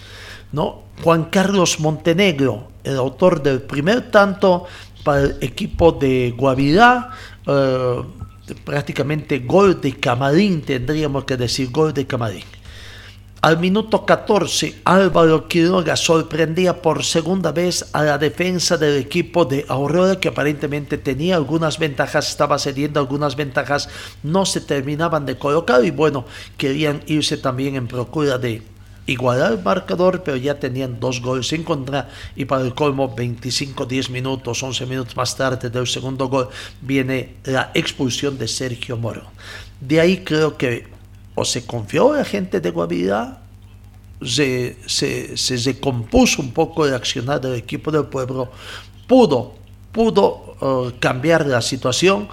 [0.53, 0.83] ¿no?
[1.03, 4.67] Juan Carlos Montenegro, el autor del primer tanto
[5.05, 7.11] para el equipo de Guavirá,
[7.47, 8.03] eh,
[8.65, 12.45] prácticamente gol de Camarín, tendríamos que decir gol de Camarín.
[13.45, 19.67] Al minuto 14, Álvaro Quiroga sorprendía por segunda vez a la defensa del equipo de
[19.67, 23.89] Aurora, que aparentemente tenía algunas ventajas, estaba cediendo algunas ventajas,
[24.23, 26.25] no se terminaban de colocar y bueno,
[26.57, 28.63] querían irse también en procura de
[29.07, 34.11] igualar el marcador, pero ya tenían dos goles en contra y para el colmo 25-10
[34.11, 36.49] minutos, 11 minutos más tarde del segundo gol
[36.81, 39.25] viene la expulsión de Sergio Moro.
[39.81, 40.92] De ahí creo que
[41.35, 43.41] o se confió la gente de Guavirá,
[44.25, 48.51] se, se, se recompuso un poco el accionar del equipo del pueblo,
[49.07, 49.55] pudo,
[49.91, 52.29] pudo eh, cambiar la situación,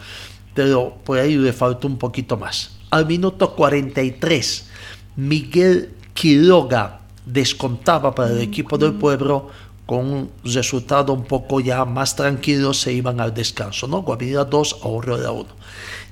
[0.54, 2.72] pero por ahí le faltó un poquito más.
[2.90, 4.68] Al minuto 43,
[5.16, 9.50] Miguel Quiroga descontaba para el equipo del pueblo
[9.86, 14.04] con un resultado un poco ya más tranquilo, se iban al descanso, ¿no?
[14.04, 15.46] Guavirá 2, Aurora 1.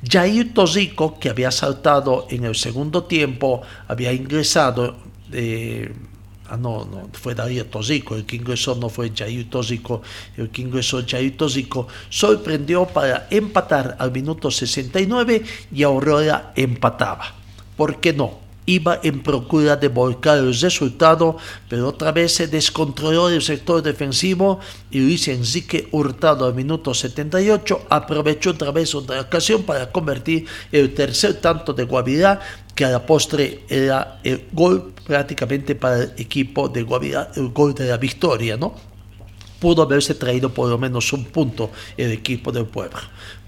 [0.03, 4.97] Jair Tosico, que había saltado en el segundo tiempo, había ingresado
[5.31, 5.91] eh,
[6.49, 10.01] Ah, no, no, fue Darío Tosico, el que ingresó no fue Jair Tosico,
[10.37, 17.35] el que ingresó Jair Tosico, sorprendió para empatar al minuto 69 y Aurora empataba.
[17.75, 18.46] ¿Por qué no?
[18.67, 21.37] Iba en procura de volcar el resultado,
[21.69, 24.59] pero otra vez se descontroló el sector defensivo
[24.91, 30.93] y Luis Enrique Hurtado al minuto 78 aprovechó otra vez otra ocasión para convertir el
[30.93, 32.41] tercer tanto de Guavirá
[32.75, 37.73] que a la postre era el gol prácticamente para el equipo de Guavirá, el gol
[37.73, 38.75] de la victoria, ¿no?
[39.59, 42.99] Pudo haberse traído por lo menos un punto el equipo del pueblo.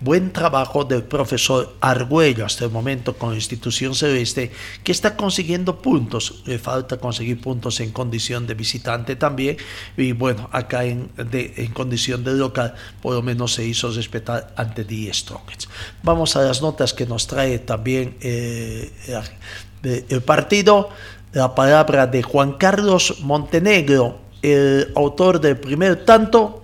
[0.01, 4.51] Buen trabajo del profesor Argüello hasta el momento con la institución celeste
[4.83, 6.41] que está consiguiendo puntos.
[6.45, 9.57] Le falta conseguir puntos en condición de visitante también.
[9.97, 14.83] Y bueno, acá en, en condición de local por lo menos se hizo respetar ante
[14.85, 15.69] The Strongest.
[16.03, 18.91] Vamos a las notas que nos trae también eh,
[19.83, 20.89] el partido.
[21.31, 26.63] La palabra de Juan Carlos Montenegro el autor del primer tanto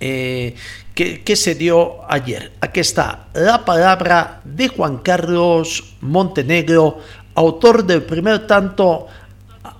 [0.00, 0.54] eh,
[0.94, 2.52] que, se dio ayer.
[2.60, 6.98] Aquí está la palabra de Juan Carlos Montenegro,
[7.34, 9.08] autor del primer tanto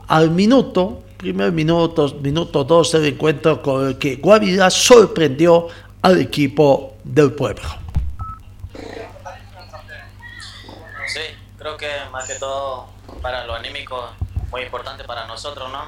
[0.08, 5.68] al minuto, primer minuto, minuto dos del encuentro con el que Guavirá sorprendió
[6.02, 7.68] al equipo del pueblo.
[11.06, 11.20] Sí,
[11.58, 12.88] creo que más que todo
[13.22, 14.10] para lo anímico,
[14.50, 15.84] muy importante para nosotros, ¿no?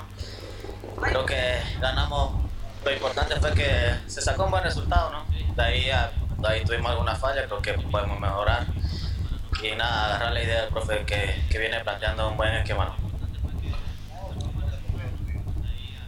[1.00, 2.44] Creo que ganamos.
[2.84, 5.26] Lo importante fue que se sacó un buen resultado, ¿no?
[5.54, 8.66] De ahí, ahí tuvimos alguna falla, creo que podemos mejorar.
[9.62, 12.94] Y nada, agarrar la idea del profe que, que viene planteando un buen esquema.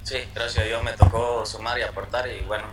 [0.03, 2.65] Sí, gracias a Dios me tocó sumar y aportar y bueno,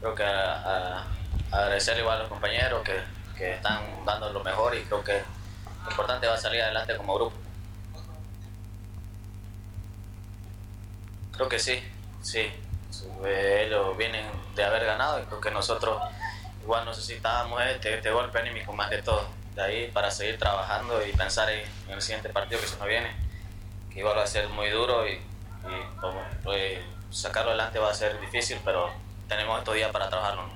[0.00, 1.04] creo que a,
[1.52, 3.00] agradecerle igual a los compañeros que,
[3.36, 5.22] que están dando lo mejor y creo que
[5.84, 7.36] lo importante va a salir adelante como grupo.
[11.36, 11.82] Creo que sí,
[12.22, 12.52] sí.
[13.24, 16.00] Ellos vienen de haber ganado y creo que nosotros
[16.62, 19.26] igual necesitábamos este, este golpe anímico más de todo.
[19.54, 23.14] De ahí para seguir trabajando y pensar en, el siguiente partido que se nos viene,
[23.92, 25.20] que igual va a ser muy duro y,
[26.42, 26.78] pues,
[27.10, 28.90] sacarlo adelante va a ser difícil, pero
[29.28, 30.48] tenemos estos días para trabajarlo.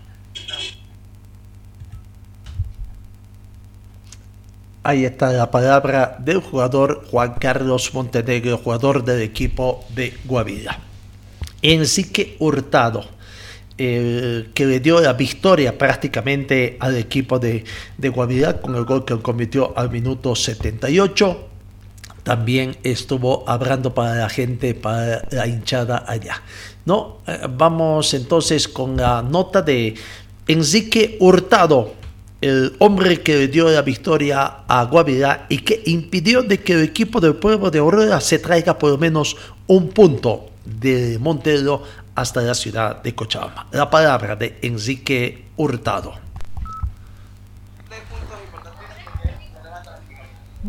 [4.88, 10.78] Ahí está la palabra del jugador Juan Carlos Montenegro, jugador del equipo de Guavira.
[11.60, 13.04] Enrique Hurtado,
[13.76, 17.64] que le dio la victoria prácticamente al equipo de,
[17.98, 21.48] de con el gol que convirtió al minuto 78.
[22.22, 26.42] También estuvo hablando para la gente, para la hinchada allá.
[26.86, 27.18] ¿no?
[27.26, 29.94] Eh, vamos entonces con la nota de
[30.46, 32.07] Enrique Hurtado
[32.40, 36.84] el hombre que le dio la victoria a Guavirá y que impidió de que el
[36.84, 41.82] equipo del pueblo de Aurora se traiga por lo menos un punto de Montero
[42.14, 43.66] hasta la ciudad de Cochabamba.
[43.72, 46.14] La palabra de Enrique Hurtado.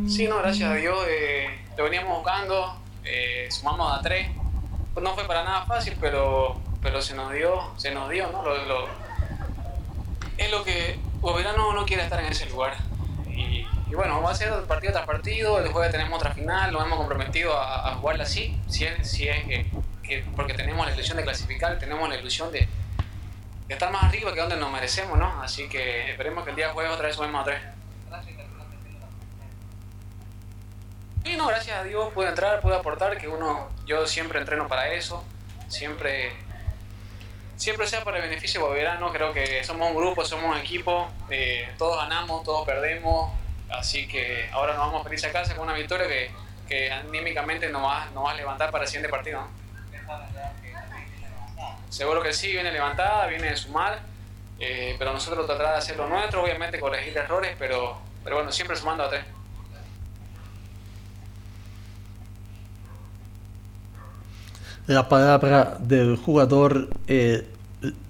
[0.07, 4.27] Sí, no, gracias a Dios eh, lo veníamos buscando, eh, sumamos a tres.
[4.99, 8.43] No fue para nada fácil, pero, pero se nos dio, se nos dio, ¿no?
[10.37, 12.75] es lo que Guavirá no quiere estar en ese lugar.
[13.39, 16.97] Y, bueno, va a ser partido tras partido, el jueves tenemos otra final, nos hemos
[16.97, 19.43] comprometido a, jugarla así, si es, si es
[20.03, 22.67] que, porque tenemos la ilusión de clasificar, tenemos la ilusión de,
[23.67, 25.41] estar más arriba que donde nos merecemos, ¿no?
[25.41, 27.61] Así que esperemos que el día jueves otra vez subamos a tres.
[31.25, 34.93] Y no, gracias a Dios pude entrar, pude aportar, que uno, yo siempre entreno para
[34.93, 35.23] eso,
[35.67, 36.33] siempre
[37.59, 41.69] siempre sea para el beneficio no creo que somos un grupo, somos un equipo, eh,
[41.77, 43.31] todos ganamos, todos perdemos,
[43.69, 46.31] así que ahora nos vamos felices a casa con una victoria que,
[46.67, 49.45] que anímicamente nos va, nos va a levantar para el siguiente partido.
[51.89, 53.99] Seguro que sí, viene levantada, viene de sumar,
[54.57, 58.77] eh, pero nosotros tratar de hacer lo nuestro, obviamente corregir errores, pero, pero bueno, siempre
[58.77, 59.25] sumando a tres.
[64.93, 67.45] La palabra del jugador eh,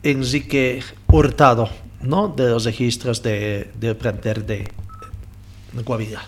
[0.02, 1.70] Enrique Hurtado,
[2.02, 2.30] ¿no?
[2.30, 6.22] de los registros de, del de, de Guavira.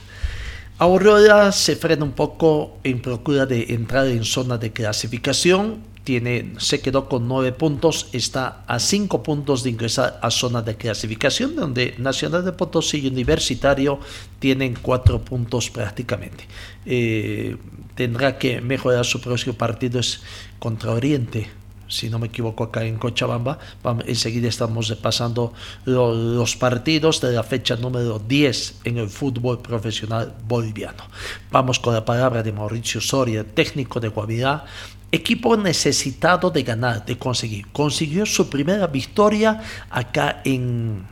[0.78, 5.84] Aurora se frena un poco en procura de entrar en zona de clasificación.
[6.04, 10.76] Tiene, se quedó con nueve puntos, está a cinco puntos de ingresar a zona de
[10.76, 14.00] clasificación, donde Nacional de Potosí y Universitario
[14.40, 16.46] tienen cuatro puntos prácticamente.
[16.88, 17.56] Eh,
[17.94, 20.22] tendrá que mejorar su próximo partido es
[20.58, 21.50] contra Oriente,
[21.88, 23.60] si no me equivoco, acá en Cochabamba.
[24.08, 25.54] Enseguida estamos repasando
[25.86, 31.04] lo- los partidos de la fecha número 10 en el fútbol profesional boliviano.
[31.52, 34.66] Vamos con la palabra de Mauricio Soria, técnico de Guavirá.
[35.12, 37.68] Equipo necesitado de ganar, de conseguir.
[37.72, 41.06] Consiguió su primera victoria acá en,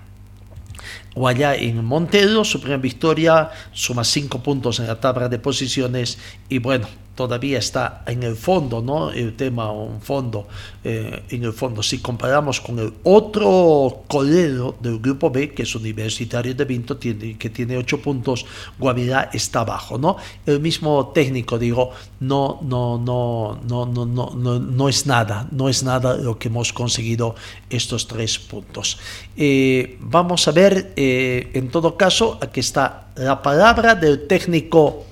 [1.15, 6.17] o allá en Montero, su primera victoria, suma cinco puntos en la tabla de posiciones
[6.47, 6.87] y bueno,
[7.19, 9.11] todavía está en el fondo, ¿no?
[9.11, 10.47] El tema, un fondo,
[10.85, 15.75] eh, en el fondo, si comparamos con el otro colero del grupo B, que es
[15.75, 18.45] Universitario de Vinto, que tiene ocho puntos,
[18.77, 20.15] Guavirá está abajo, ¿no?
[20.45, 21.91] El mismo técnico, digo,
[22.21, 26.47] no, no, no, no, no, no, no, no es nada, no es nada lo que
[26.47, 27.35] hemos conseguido
[27.69, 28.97] estos tres puntos.
[29.35, 35.03] Eh, vamos a ver, eh, en todo caso, aquí está la palabra del técnico.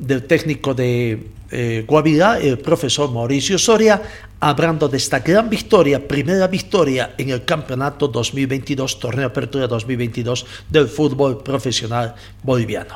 [0.00, 4.02] Del técnico de eh, Guavirá, el profesor Mauricio Soria,
[4.40, 10.88] hablando de esta gran victoria, primera victoria en el campeonato 2022, torneo apertura 2022 del
[10.88, 12.94] fútbol profesional boliviano.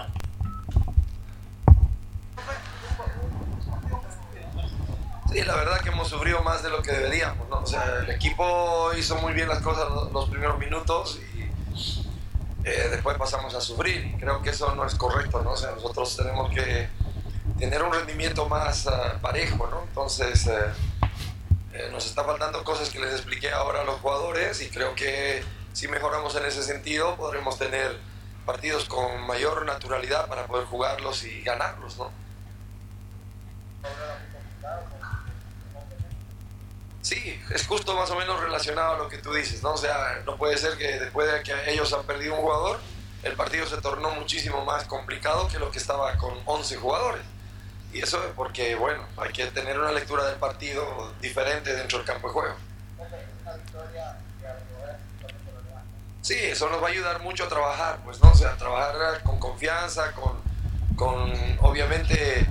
[5.30, 7.58] Sí, la verdad que hemos sufrido más de lo que deberíamos, ¿no?
[7.58, 11.33] O sea, el equipo hizo muy bien las cosas los primeros minutos y
[12.64, 14.16] eh, después pasamos a sufrir.
[14.18, 15.52] Creo que eso no es correcto, ¿no?
[15.52, 16.88] O sea, nosotros tenemos que
[17.58, 19.82] tener un rendimiento más ah, parejo, ¿no?
[19.82, 20.72] Entonces, eh,
[21.74, 25.44] eh, nos está faltando cosas que les expliqué ahora a los jugadores y creo que
[25.72, 27.98] si mejoramos en ese sentido podremos tener
[28.46, 32.10] partidos con mayor naturalidad para poder jugarlos y ganarlos, ¿no?
[37.04, 39.74] Sí, es justo más o menos relacionado a lo que tú dices, ¿no?
[39.74, 42.80] O sea, no puede ser que después de que ellos han perdido un jugador,
[43.22, 47.22] el partido se tornó muchísimo más complicado que lo que estaba con 11 jugadores.
[47.92, 52.06] Y eso es porque, bueno, hay que tener una lectura del partido diferente dentro del
[52.06, 52.56] campo de juego.
[56.22, 58.30] Sí, eso nos va a ayudar mucho a trabajar, pues, ¿no?
[58.30, 60.40] O sea, trabajar con confianza, con,
[60.96, 62.46] con obviamente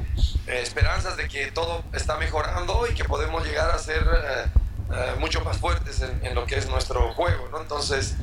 [0.47, 4.45] esperanzas de que todo está mejorando y que podemos llegar a ser eh,
[4.93, 7.61] eh, mucho más fuertes en, en lo que es nuestro juego, ¿no?
[7.61, 8.15] Entonces,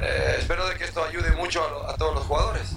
[0.00, 2.70] eh, espero de que esto ayude mucho a, lo- a todos los jugadores.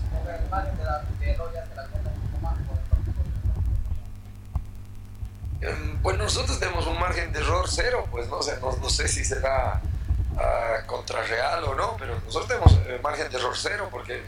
[5.61, 8.89] Em, Bueno, nosotros tenemos un margen de error cero, pues no, O sea, no, no
[8.89, 9.81] sé si será
[10.37, 14.21] ah, contra Real o no, pero nosotros tenemos eh, margen de error cero porque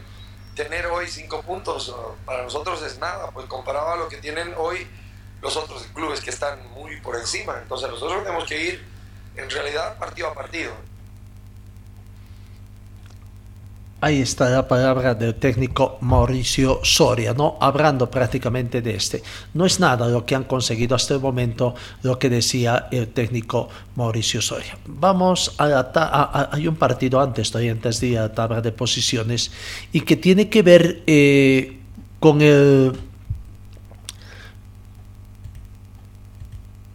[0.56, 1.94] tener hoy cinco puntos
[2.24, 4.88] para nosotros es nada, pues comparado a lo que tienen hoy
[5.42, 7.58] los otros clubes que están muy por encima.
[7.62, 8.84] Entonces nosotros tenemos que ir
[9.36, 10.72] en realidad partido a partido.
[13.98, 17.56] Ahí está la palabra del técnico Mauricio Soria, ¿no?
[17.60, 19.22] Hablando prácticamente de este.
[19.54, 23.68] No es nada lo que han conseguido hasta el momento, lo que decía el técnico
[23.96, 24.76] Mauricio Soria.
[24.86, 29.50] Vamos a la a- hay un partido antes, todavía antes de la tabla de posiciones,
[29.92, 31.78] y que tiene que ver eh,
[32.20, 32.92] con el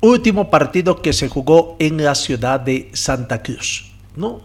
[0.02, 4.42] último partido que se jugó en la ciudad de Santa Cruz, ¿no?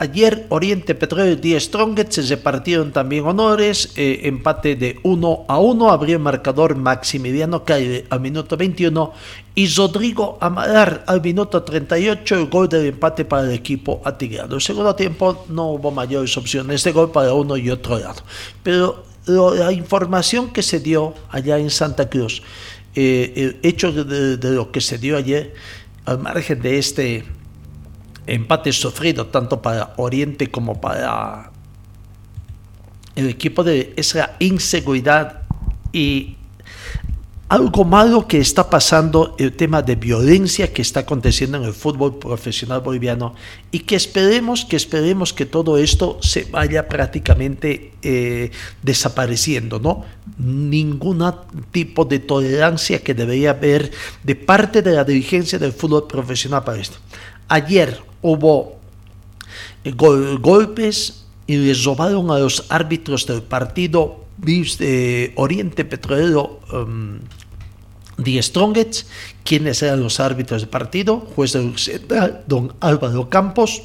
[0.00, 5.90] Ayer Oriente Petróleo y Die se repartieron también honores, eh, empate de 1 a 1,
[5.90, 9.12] abrió el marcador Maximiliano Caire al minuto 21
[9.56, 14.54] y Rodrigo Amalar al minuto 38, el gol del empate para el equipo atigrado.
[14.54, 18.22] El segundo tiempo no hubo mayores opciones de gol para uno y otro lado,
[18.62, 22.40] pero la información que se dio allá en Santa Cruz,
[22.94, 25.54] eh, el hecho de lo que se dio ayer,
[26.04, 27.24] al margen de este
[28.28, 31.50] empate sufrido tanto para Oriente como para
[33.16, 35.42] el equipo de esa inseguridad
[35.92, 36.36] y
[37.48, 42.18] algo malo que está pasando, el tema de violencia que está aconteciendo en el fútbol
[42.18, 43.34] profesional boliviano
[43.70, 48.50] y que esperemos que esperemos que todo esto se vaya prácticamente eh,
[48.82, 50.04] desapareciendo, ¿no?
[50.36, 51.24] Ningún
[51.72, 53.90] tipo de tolerancia que debería haber
[54.22, 56.98] de parte de la dirigencia del fútbol profesional para esto.
[57.48, 58.78] Ayer hubo
[59.84, 67.18] eh, gol- golpes y les robaron a los árbitros del partido de Oriente Petrolero um,
[68.22, 69.08] The Strongest,
[69.44, 73.82] quienes eran los árbitros del partido, juez del central, don Álvaro Campos,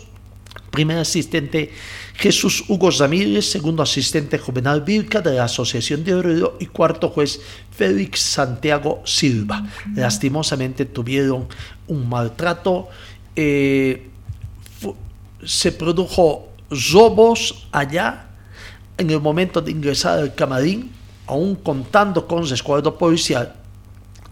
[0.69, 1.71] primer asistente
[2.15, 7.39] Jesús Hugo Ramírez, segundo asistente Juvenal Vilca de la Asociación de Obrero y cuarto juez
[7.71, 9.67] Félix Santiago Silva.
[9.95, 11.47] Lastimosamente tuvieron
[11.87, 12.89] un maltrato,
[13.35, 14.09] eh,
[15.45, 16.49] se produjo
[16.91, 18.27] robos allá
[18.97, 20.91] en el momento de ingresar al camarín,
[21.25, 23.55] aún contando con resguardo policial,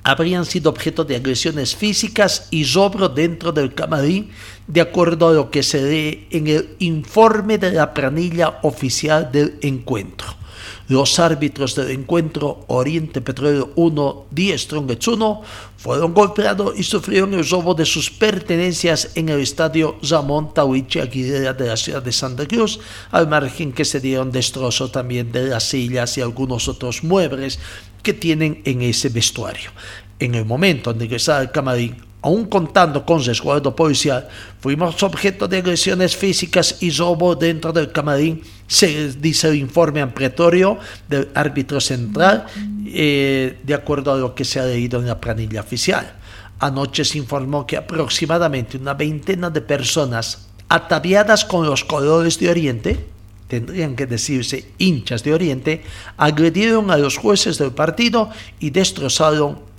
[0.04, 4.32] habrían sido objeto de agresiones físicas y sobro dentro del camarín,
[4.68, 9.58] de acuerdo a lo que se lee en el informe de la planilla oficial del
[9.62, 10.41] encuentro.
[10.88, 15.42] Los árbitros del encuentro Oriente Petróleo 1, Die Strongets 1,
[15.78, 21.54] fueron golpeados y sufrieron el robo de sus pertenencias en el estadio Ramón Tawiche Aguilera
[21.54, 22.80] de la ciudad de Santa Cruz,
[23.12, 27.60] al margen que se dieron destrozos también de las sillas y algunos otros muebles
[28.04, 29.72] que tienen en ese vestuario.
[30.20, 34.28] En el momento de ingresar al camarín, aún contando con resguardo policial,
[34.60, 40.78] fuimos objeto de agresiones físicas y robo dentro del camarín, se dice el informe ampliatorio
[41.10, 42.46] del árbitro central,
[42.86, 46.14] eh, de acuerdo a lo que se ha leído en la planilla oficial.
[46.60, 53.06] Anoche se informó que aproximadamente una veintena de personas ataviadas con los colores de Oriente,
[53.48, 55.84] tendrían que decirse hinchas de Oriente,
[56.16, 59.71] agredieron a los jueces del partido y destrozaron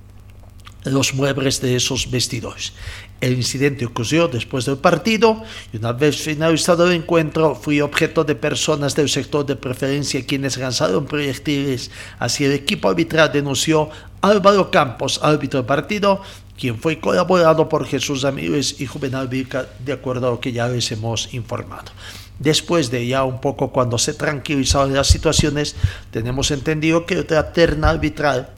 [0.85, 2.73] los muebles de esos vestidores.
[3.21, 8.35] El incidente ocurrió después del partido y una vez finalizado el encuentro fui objeto de
[8.35, 13.89] personas del sector de preferencia quienes lanzaron proyectiles hacia el equipo arbitral, denunció
[14.21, 16.21] Álvaro Campos, árbitro del partido,
[16.57, 20.67] quien fue colaborado por Jesús Ramírez y Juvenal Vilca, de acuerdo a lo que ya
[20.67, 21.91] les hemos informado.
[22.39, 25.75] Después de ya un poco cuando se tranquilizaron las situaciones,
[26.11, 28.49] tenemos entendido que otra terna arbitral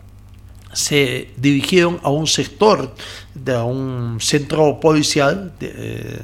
[0.75, 2.93] se dirigieron a un sector
[3.33, 6.19] de un centro policial eh,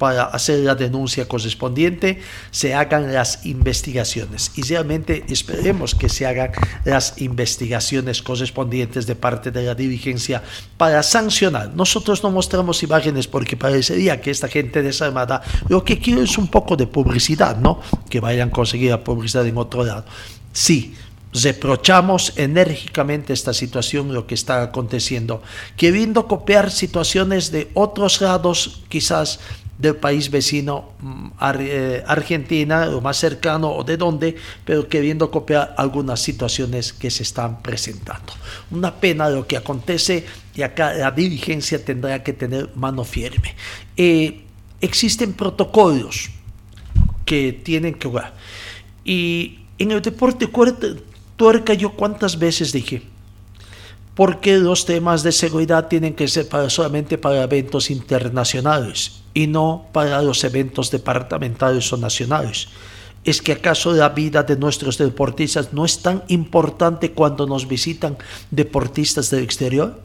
[0.00, 2.20] para hacer la denuncia correspondiente,
[2.50, 6.52] se hagan las investigaciones y realmente esperemos que se hagan
[6.84, 10.42] las investigaciones correspondientes de parte de la dirigencia
[10.78, 11.74] para sancionar.
[11.74, 16.48] Nosotros no mostramos imágenes porque parecería que esta gente desarmada lo que quiere es un
[16.48, 17.82] poco de publicidad, ¿no?
[18.08, 20.06] Que vayan a conseguir la publicidad en otro lado.
[20.52, 20.94] Sí,
[21.32, 25.42] reprochamos enérgicamente esta situación, lo que está aconteciendo,
[25.76, 29.38] queriendo copiar situaciones de otros lados, quizás
[29.80, 31.28] del país vecino, mm,
[31.60, 37.22] eh, Argentina, o más cercano, o de dónde, pero queriendo copiar algunas situaciones que se
[37.22, 38.34] están presentando.
[38.70, 43.54] Una pena lo que acontece y acá la dirigencia tendrá que tener mano firme.
[43.96, 44.42] Eh,
[44.82, 46.28] existen protocolos
[47.24, 48.32] que tienen que ver.
[49.02, 50.48] Y en el deporte
[51.40, 53.00] tuerca yo cuántas veces dije,
[54.14, 60.20] porque los temas de seguridad tienen que ser solamente para eventos internacionales y no para
[60.20, 62.68] los eventos departamentales o nacionales.
[63.24, 68.18] ¿Es que acaso la vida de nuestros deportistas no es tan importante cuando nos visitan
[68.50, 69.98] deportistas del exterior?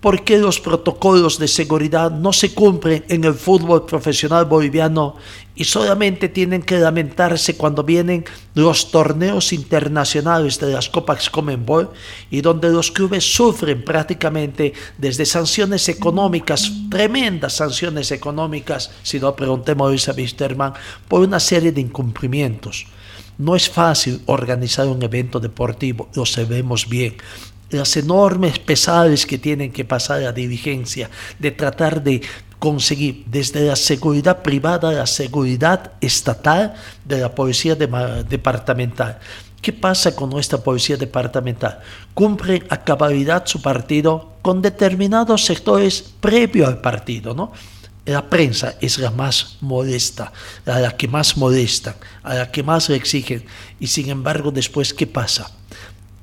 [0.00, 5.16] ¿Por qué los protocolos de seguridad no se cumplen en el fútbol profesional boliviano
[5.54, 8.24] y solamente tienen que lamentarse cuando vienen
[8.54, 11.90] los torneos internacionales de las Copas Comenbol
[12.30, 20.08] y donde los clubes sufren prácticamente desde sanciones económicas, tremendas sanciones económicas, si no preguntemos
[20.08, 20.72] a Wisterman,
[21.08, 22.86] por una serie de incumplimientos?
[23.36, 27.16] No es fácil organizar un evento deportivo, lo sabemos bien
[27.70, 32.22] las enormes pesadas que tienen que pasar la dirigencia, de tratar de
[32.58, 39.18] conseguir desde la seguridad privada a la seguridad estatal de la policía departamental.
[39.62, 41.80] ¿Qué pasa con nuestra policía departamental?
[42.14, 47.52] Cumplen a cabalidad su partido con determinados sectores previo al partido, ¿no?
[48.06, 50.32] La prensa es la más modesta,
[50.64, 53.44] a la que más molestan, a la que más le exigen.
[53.78, 55.50] Y sin embargo, después, ¿qué pasa?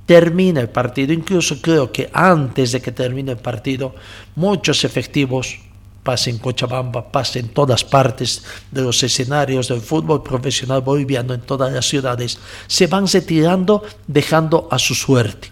[0.08, 3.94] Termina el partido, incluso creo que antes de que termine el partido,
[4.36, 5.60] muchos efectivos
[6.02, 8.42] pasen en Cochabamba, pasen en todas partes
[8.72, 14.70] de los escenarios del fútbol profesional boliviano, en todas las ciudades, se van retirando dejando
[14.72, 15.52] a su suerte.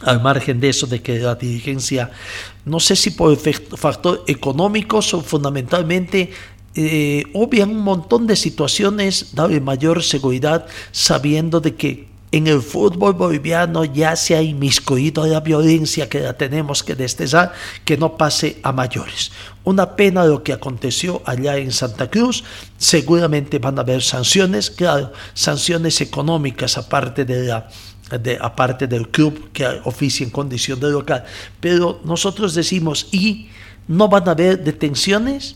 [0.00, 2.10] Al margen de eso, de que la dirigencia,
[2.64, 6.30] no sé si por factor económicos o fundamentalmente
[6.74, 13.84] eh, un montón de situaciones, darle mayor seguridad, sabiendo de que en el fútbol boliviano
[13.84, 17.52] ya se ha inmiscuido la violencia que la tenemos que destezar,
[17.84, 19.30] que no pase a mayores.
[19.62, 22.42] Una pena lo que aconteció allá en Santa Cruz.
[22.76, 27.68] Seguramente van a haber sanciones, claro, sanciones económicas aparte de la
[28.20, 31.24] de, aparte del club que oficia en condición de local.
[31.60, 33.48] Pero nosotros decimos, ¿y
[33.86, 35.54] no van a haber detenciones?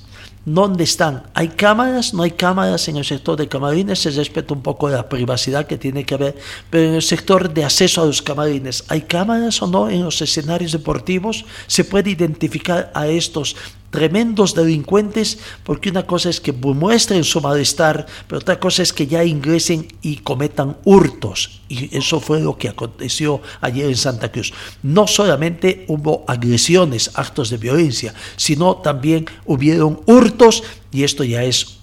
[0.55, 1.24] ¿Dónde están?
[1.34, 2.14] ¿Hay cámaras?
[2.14, 5.76] No hay cámaras en el sector de camarines, se respeta un poco la privacidad que
[5.76, 6.36] tiene que haber,
[6.70, 10.22] pero en el sector de acceso a los camarines, ¿hay cámaras o no en los
[10.22, 11.44] escenarios deportivos?
[11.66, 13.57] ¿Se puede identificar a estos
[13.91, 19.07] tremendos delincuentes, porque una cosa es que muestren su malestar, pero otra cosa es que
[19.07, 21.62] ya ingresen y cometan hurtos.
[21.68, 24.53] Y eso fue lo que aconteció ayer en Santa Cruz.
[24.82, 31.78] No solamente hubo agresiones, actos de violencia, sino también hubieron hurtos y esto ya es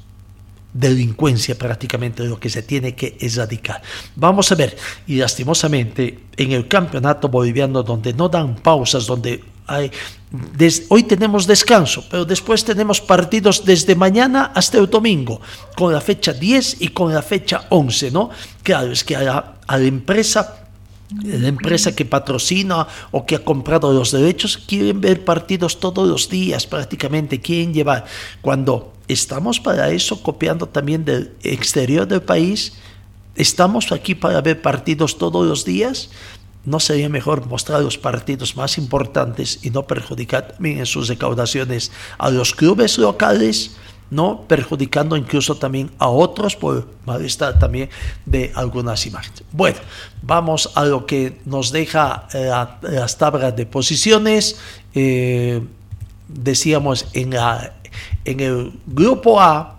[0.75, 3.81] delincuencia prácticamente lo que se tiene que erradicar.
[4.15, 4.77] Vamos a ver,
[5.07, 9.89] y lastimosamente en el campeonato boliviano donde no dan pausas, donde hay,
[10.89, 15.41] hoy tenemos descanso, pero después tenemos partidos desde mañana hasta el domingo,
[15.75, 18.29] con la fecha 10 y con la fecha 11, ¿no?
[18.63, 20.61] Claro, es que a la, a la empresa
[21.23, 26.29] la empresa que patrocina o que ha comprado los derechos quieren ver partidos todos los
[26.29, 28.05] días prácticamente, quieren llevar.
[28.41, 32.73] Cuando estamos para eso, copiando también del exterior del país,
[33.35, 36.09] estamos aquí para ver partidos todos los días.
[36.65, 41.91] ¿No sería mejor mostrar los partidos más importantes y no perjudicar también en sus recaudaciones
[42.17, 43.77] a los clubes locales?
[44.09, 47.89] no perjudicando incluso también a otros por malestar también
[48.25, 49.43] de algunas imágenes.
[49.51, 49.79] Bueno,
[50.21, 52.51] vamos a lo que nos deja eh,
[52.81, 54.57] las tablas de posiciones.
[54.93, 55.61] Eh,
[56.27, 57.73] decíamos en, la,
[58.23, 59.74] en el grupo A,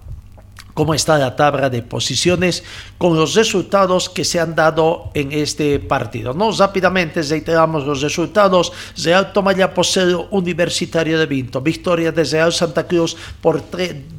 [0.76, 2.62] cómo está la tabla de posiciones
[2.98, 6.34] con los resultados que se han dado en este partido.
[6.34, 6.52] ¿no?
[6.52, 8.70] Rápidamente reiteramos los resultados.
[9.02, 11.62] Real Tomayapo 0, Universitario de Vinto.
[11.62, 13.62] Victoria de Real Santa Cruz por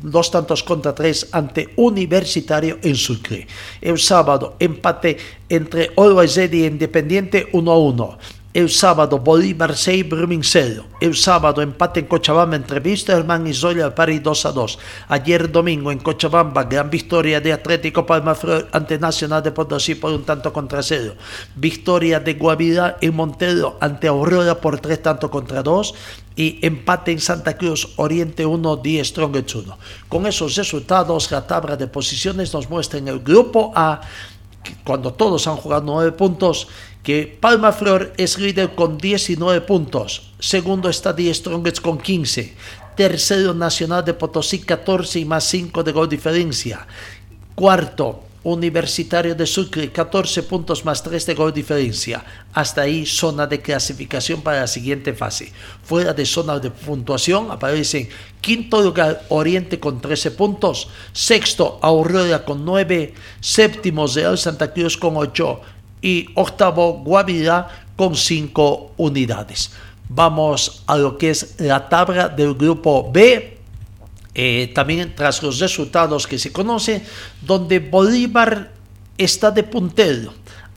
[0.02, 3.46] dos tantos contra tres ante Universitario en Sucre.
[3.80, 5.16] El sábado empate
[5.50, 8.18] entre Always y Independiente 1 a 1.
[8.58, 10.84] El sábado Bolívar 6, Brumming 0.
[11.00, 14.80] El sábado empate en Cochabamba entre Wisterman y Zoya París 2 a 2.
[15.10, 20.24] Ayer domingo en Cochabamba gran victoria de Atlético Palmaflor ante Nacional de Potosí por un
[20.24, 21.14] tanto contra 0.
[21.56, 25.94] Victoria de Guavirá en Montero ante Aurora por 3 tanto contra 2
[26.36, 29.78] y empate en Santa Cruz, Oriente 1, 10 Strongest 1.
[30.10, 34.02] Con esos resultados, la tabla de posiciones nos muestra en el grupo A,
[34.84, 36.68] cuando todos han jugado 9 puntos,
[37.08, 42.54] que Palma Flor es líder con 19 puntos, segundo está Strongest con 15,
[42.98, 46.86] tercero Nacional de Potosí 14 y más 5 de gol diferencia,
[47.56, 52.24] cuarto Universitario de Sucre 14 puntos más 3 de gol diferencia.
[52.54, 55.52] Hasta ahí zona de clasificación para la siguiente fase.
[55.84, 58.08] Fuera de zona de puntuación aparecen
[58.40, 65.18] quinto lugar Oriente con 13 puntos, sexto Aurora con 9, séptimo Real Santa Cruz con
[65.18, 65.62] 8,
[66.02, 69.72] y octavo Guavirá con cinco unidades.
[70.10, 73.58] Vamos a lo que es la tabla del grupo B.
[74.34, 77.04] Eh, también tras los resultados que se conocen,
[77.42, 78.72] donde Bolívar
[79.18, 80.32] está de puntero,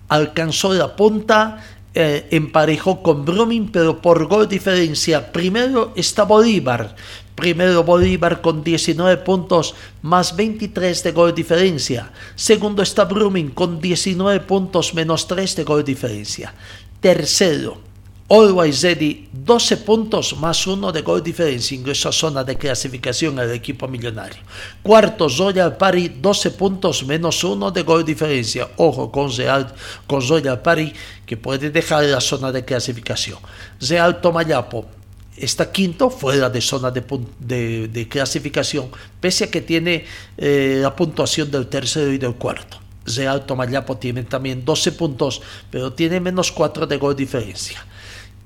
[0.08, 1.62] alcanzó la punta,
[1.92, 5.30] eh, emparejó con Brumming, pero por gol diferencia.
[5.30, 6.96] Primero está Bolívar,
[7.41, 12.12] Primero Bolívar con 19 puntos más 23 de gol diferencia.
[12.36, 16.53] Segundo está Brumming con 19 puntos menos 3 de gol diferencia.
[17.01, 17.78] Tercero,
[18.28, 21.74] Always Ready 12 puntos más 1 de gol diferencia.
[21.74, 24.43] Ingreso a zona de clasificación al equipo millonario.
[24.82, 28.68] Cuarto, Royal Party 12 puntos menos 1 de gol diferencia.
[28.76, 29.72] Ojo con Real,
[30.07, 30.93] con Royal Party
[31.24, 33.38] que puede dejar la zona de clasificación.
[33.80, 34.99] Real Tomayapo
[35.41, 40.05] está quinto fuera de zona de, clasificación, pese a que tiene
[40.36, 42.78] eh, la puntuación del tercero y del cuarto.
[43.07, 47.84] Real Tomayapo tiene también 12 puntos, pero tiene menos 4 de gol diferencia.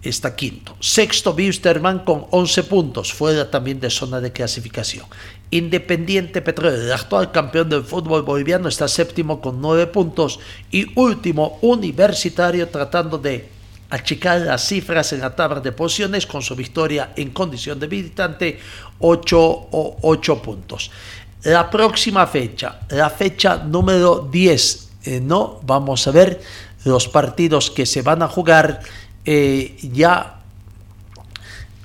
[0.02, 0.76] Está quinto.
[0.80, 5.06] Sexto, Wisterman con 11 puntos, fuera también de zona de clasificación.
[5.50, 10.40] Independiente Petróleo, el actual campeón del fútbol boliviano, está séptimo con 9 puntos.
[10.70, 13.48] Y último, Universitario, tratando de
[13.90, 18.58] achicar las cifras en la tabla de posiciones con su victoria en condición de visitante
[18.98, 20.90] 8 o 8 puntos.
[21.44, 25.60] La próxima fecha, la fecha número 10, eh, ¿no?
[25.62, 26.40] Vamos a ver
[26.84, 28.80] los partidos que se van a jugar
[29.24, 30.40] eh, ya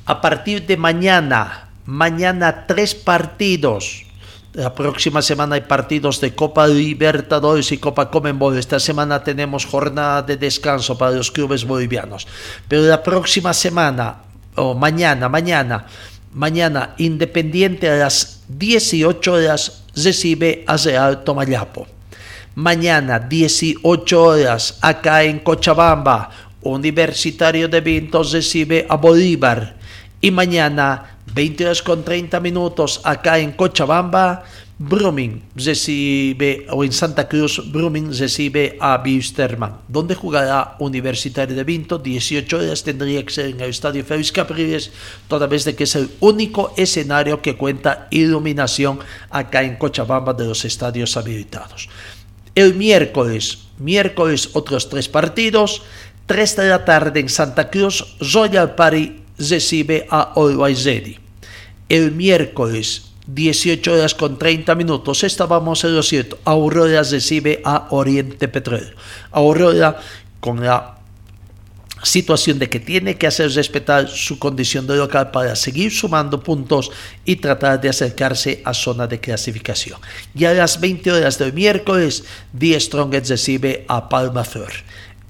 [0.06, 1.70] a partir de mañana.
[1.86, 4.09] Mañana tres partidos
[4.54, 8.58] la próxima semana hay partidos de Copa Libertadores y Copa Comenbol.
[8.58, 12.28] Esta semana tenemos jornada de descanso para los clubes bolivianos.
[12.68, 14.24] Pero la próxima semana,
[14.56, 15.86] o mañana, mañana,
[16.34, 21.88] mañana, Independiente a las 18 horas recibe a Real Tomayapo.
[22.56, 26.32] Mañana, 18 horas, acá en Cochabamba,
[26.62, 29.76] Universitario de Vintos recibe a Bolívar.
[30.20, 34.44] Y mañana, 20 horas con 30 minutos acá en Cochabamba,
[34.82, 42.00] Brumming recibe, o en Santa Cruz, Brumming recibe a Bisterman, donde jugará Universitario de Vinto,
[42.00, 44.92] 18 horas tendría que ser en el Estadio Félix Capriles,
[45.28, 49.00] toda vez de que es el único escenario que cuenta iluminación
[49.30, 51.90] acá en Cochabamba de los estadios habilitados.
[52.56, 55.82] El miércoles, miércoles otros tres partidos,
[56.30, 61.18] 3 de la tarde en Santa Cruz, Royal Party recibe a Always Ready.
[61.88, 66.40] El miércoles 18 horas con 30 minutos, estábamos en lo cierto.
[66.46, 68.96] Aurora recibe a Oriente Petróleo.
[69.32, 70.00] Aurora
[70.40, 71.00] con la
[72.04, 76.92] situación de que tiene que hacer respetar su condición de local para seguir sumando puntos
[77.26, 80.00] y tratar de acercarse a zona de clasificación.
[80.34, 82.24] Y a las 20 horas del miércoles,
[82.54, 84.72] Die Strongest recibe a Palma Flor.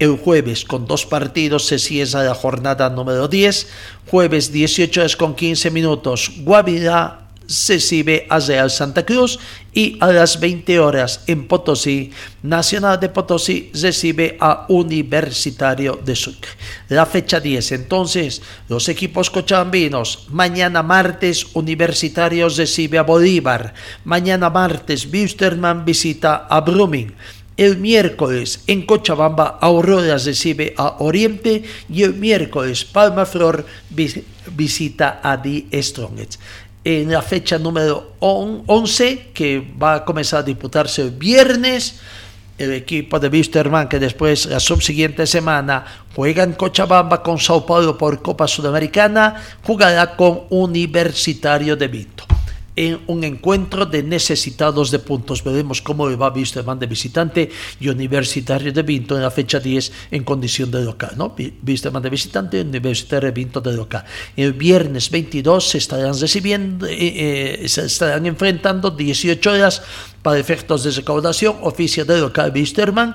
[0.00, 3.68] El jueves con dos partidos se cierra la jornada número 10.
[4.10, 7.28] Jueves 18 horas con 15 minutos, Guavirá
[7.68, 9.38] recibe a Real Santa Cruz
[9.74, 16.50] y a las 20 horas en Potosí, Nacional de Potosí recibe a Universitario de Sucre.
[16.88, 23.74] La fecha 10, entonces, los equipos cochabambinos, mañana martes Universitarios recibe a Bolívar,
[24.04, 27.12] mañana martes Wisterman visita a Brumming,
[27.60, 33.66] el miércoles en Cochabamba Aurora recibe a Oriente y el miércoles Palma Flor
[34.56, 36.40] visita a The Strongest
[36.82, 42.00] en la fecha número 11, que va a comenzar a disputarse el viernes.
[42.56, 45.84] El equipo de Wisterman, que después, la subsiguiente semana,
[46.16, 52.24] juega en Cochabamba con Sao Paulo por Copa Sudamericana, jugará con Universitario de Vinto
[52.76, 55.42] en un encuentro de necesitados de puntos.
[55.42, 57.50] Veremos cómo va de visitante
[57.80, 61.12] y Universitario de Vinto en la fecha 10 en condición de local.
[61.16, 61.34] ¿no?
[61.36, 61.52] De
[62.10, 64.04] visitante y Universitario de Vinto de local.
[64.36, 69.82] El viernes 22 se estarán recibiendo, eh, eh, se estarán enfrentando 18 horas
[70.22, 73.14] para efectos de recaudación, oficio de local Wisterman,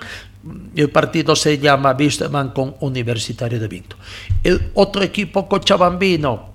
[0.76, 3.96] el partido se llama Wisterman con Universitario de Vinto.
[4.44, 6.50] El otro equipo cochabambino,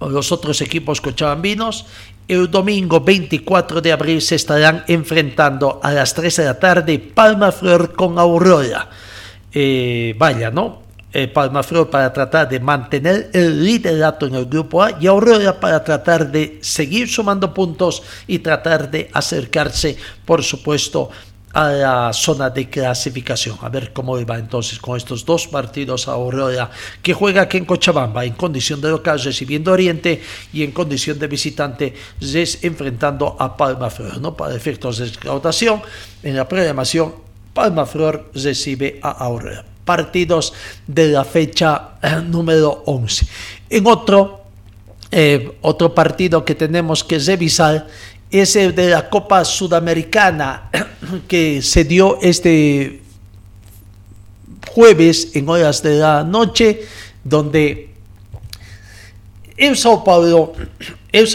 [0.00, 1.86] los otros equipos cochabambinos,
[2.28, 7.52] el domingo 24 de abril se estarán enfrentando a las 3 de la tarde Palma
[7.52, 8.88] Flor con Aurora.
[9.52, 10.82] Eh, vaya, ¿no?
[11.14, 15.60] Eh, Palma Flor para tratar de mantener el liderato en el grupo A y Aurora
[15.60, 21.10] para tratar de seguir sumando puntos y tratar de acercarse, por supuesto,
[21.52, 23.58] a la zona de clasificación.
[23.60, 26.70] A ver cómo va entonces con estos dos partidos a Aurora,
[27.02, 30.22] que juega aquí en Cochabamba, en condición de local recibiendo Oriente
[30.52, 31.94] y en condición de visitante
[32.62, 34.20] enfrentando a Palma Flor.
[34.20, 34.36] ¿no?
[34.36, 35.82] Para efectos de recaudación,
[36.22, 37.14] en la programación,
[37.52, 39.64] Palma Flor recibe a Aurora.
[39.84, 40.52] Partidos
[40.86, 43.26] de la fecha eh, número 11.
[43.70, 44.42] En otro,
[45.10, 47.86] eh, otro partido que tenemos que revisar
[48.32, 50.70] es el de la Copa Sudamericana
[51.28, 53.02] que se dio este
[54.68, 56.80] jueves en horas de la noche,
[57.22, 57.90] donde
[59.56, 60.54] el Sao Paulo,
[61.12, 61.28] el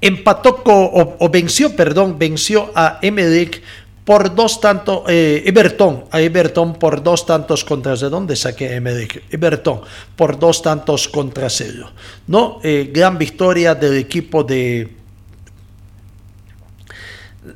[0.00, 3.62] empató o, venció, perdón, venció a Emelec
[4.04, 9.24] por dos tantos, eh, Everton, a Everton por dos tantos contra ¿de dónde saqué Emelec?
[9.32, 9.80] Everton
[10.14, 11.90] por dos tantos contra cero,
[12.26, 12.60] ¿no?
[12.62, 14.88] Eh, gran victoria del equipo de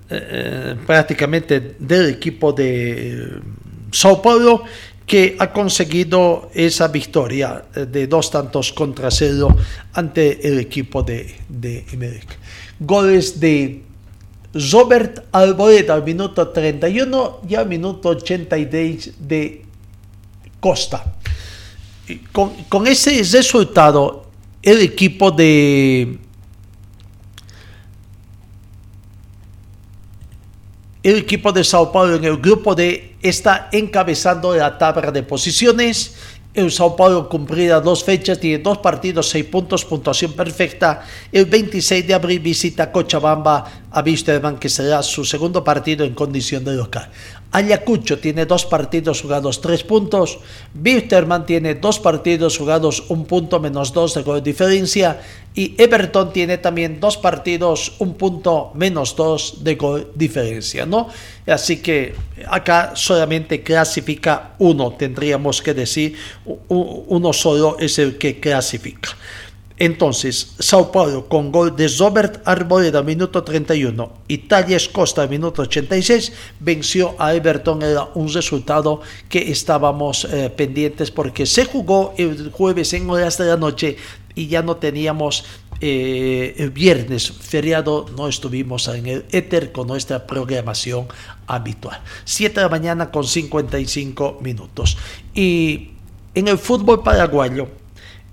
[0.08, 3.40] eh, prácticamente del equipo de
[3.92, 4.64] Sao Paulo
[5.06, 9.54] que ha conseguido esa victoria de dos tantos contra cero
[9.92, 12.20] ante el equipo de, de.
[12.80, 13.87] Goles de
[14.54, 19.64] Robert Alboret al minuto 31 y al minuto 86 de
[20.60, 21.04] Costa.
[22.32, 24.26] Con, con ese resultado,
[24.62, 26.18] el equipo de
[31.02, 36.16] el equipo de Sao Paulo en el grupo D está encabezando la tabla de posiciones
[36.54, 41.04] el Sao Paulo cumplirá dos fechas, tiene dos partidos, seis puntos, puntuación perfecta.
[41.30, 46.64] El 26 de abril visita Cochabamba a Wisterman, que será su segundo partido en condición
[46.64, 47.08] de local.
[47.50, 50.38] Ayacucho tiene dos partidos jugados, tres puntos.
[50.74, 55.20] Wisterman tiene dos partidos jugados, un punto menos dos de gol diferencia.
[55.54, 61.08] Y Everton tiene también dos partidos, un punto menos dos de gol diferencia, ¿no?
[61.46, 62.14] Así que
[62.46, 66.16] acá solamente clasifica uno, tendríamos que decir,
[66.68, 69.16] uno solo es el que clasifica.
[69.78, 76.32] Entonces, Sao Paulo con gol de Robert Arboleda, minuto 31, y Talles Costa, minuto 86,
[76.58, 77.82] venció a Everton.
[77.82, 83.46] Era un resultado que estábamos eh, pendientes porque se jugó el jueves en horas de
[83.46, 83.96] la noche
[84.34, 85.44] y ya no teníamos
[85.80, 91.06] eh, el viernes feriado no estuvimos en el éter con nuestra programación
[91.46, 92.00] habitual.
[92.24, 94.96] 7 de la mañana con 55 minutos.
[95.34, 95.90] Y
[96.34, 97.68] en el fútbol paraguayo,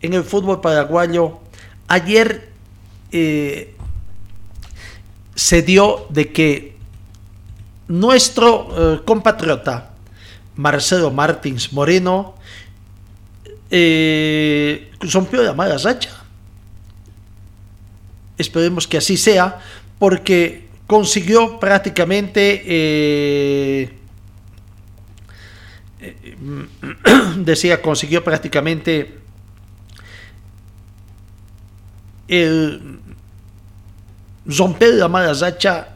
[0.05, 1.39] en el fútbol paraguayo,
[1.87, 2.49] ayer
[3.11, 3.75] eh,
[5.35, 6.75] se dio de que
[7.87, 9.91] nuestro eh, compatriota
[10.55, 12.35] Marcelo Martins Moreno
[13.69, 15.77] eh, rompió la mala
[18.37, 19.59] Esperemos que así sea,
[19.97, 23.93] porque consiguió prácticamente, eh,
[27.37, 29.24] decía, consiguió prácticamente
[32.27, 32.99] el
[34.45, 35.89] romper la mala racha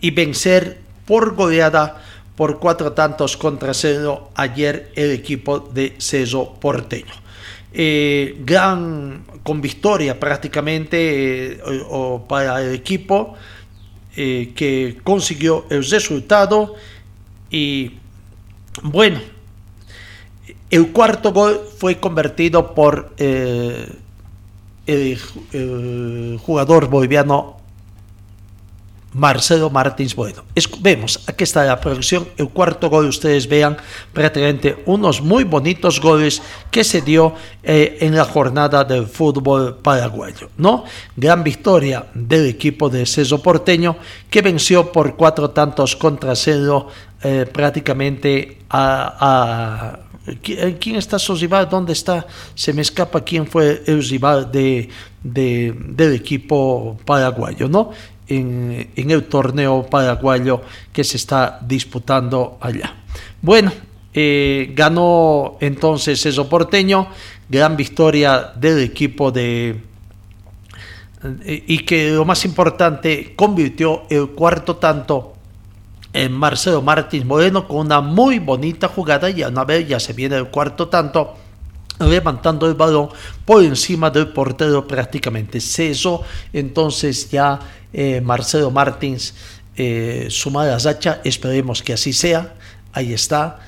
[0.00, 2.02] y vencer por goleada
[2.36, 7.12] por cuatro tantos contra cero ayer el equipo de Ceso Porteño.
[7.74, 13.34] Eh, gran con victoria prácticamente eh, o, para el equipo
[14.14, 16.74] eh, que consiguió el resultado
[17.50, 17.92] y
[18.82, 19.20] bueno
[20.68, 23.14] el cuarto gol fue convertido por
[24.86, 27.56] el, jugador boliviano
[29.14, 30.42] Marcelo Martins Bueno.
[30.80, 33.76] vemos, aquí está la producción, el cuarto gol, ustedes vean
[34.12, 40.48] prácticamente unos muy bonitos goles que se dio eh, en la jornada del fútbol paraguayo,
[40.56, 40.84] ¿no?
[41.14, 43.96] Gran victoria del equipo de Ceso Porteño
[44.30, 46.88] que venció por cuatro tantos contra cero
[47.22, 49.98] eh, prácticamente a,
[50.42, 51.68] ¿Quién está su rival?
[51.68, 52.26] ¿Dónde está?
[52.54, 54.88] Se me escapa quién fue el rival de,
[55.22, 57.90] del equipo paraguayo, ¿no?
[58.28, 60.62] en, el torneo paraguayo
[60.92, 62.94] que se está disputando allá.
[63.40, 63.72] Bueno,
[64.14, 67.08] eh, ganó entonces eso porteño,
[67.48, 69.80] gran victoria del equipo de...
[71.44, 75.34] Eh, y que lo más importante, convirtió el cuarto tanto
[76.12, 80.12] en Marcelo Martins Moreno con una muy bonita jugada y a una vez ya se
[80.12, 81.34] viene el cuarto tanto
[81.98, 83.08] levantando el balón
[83.44, 85.60] por encima del portero prácticamente.
[85.60, 87.58] Cesó entonces ya
[87.92, 89.34] eh, Marcelo Martins
[89.76, 92.54] eh, sumada a Zacha, esperemos que así sea,
[92.92, 93.60] ahí está,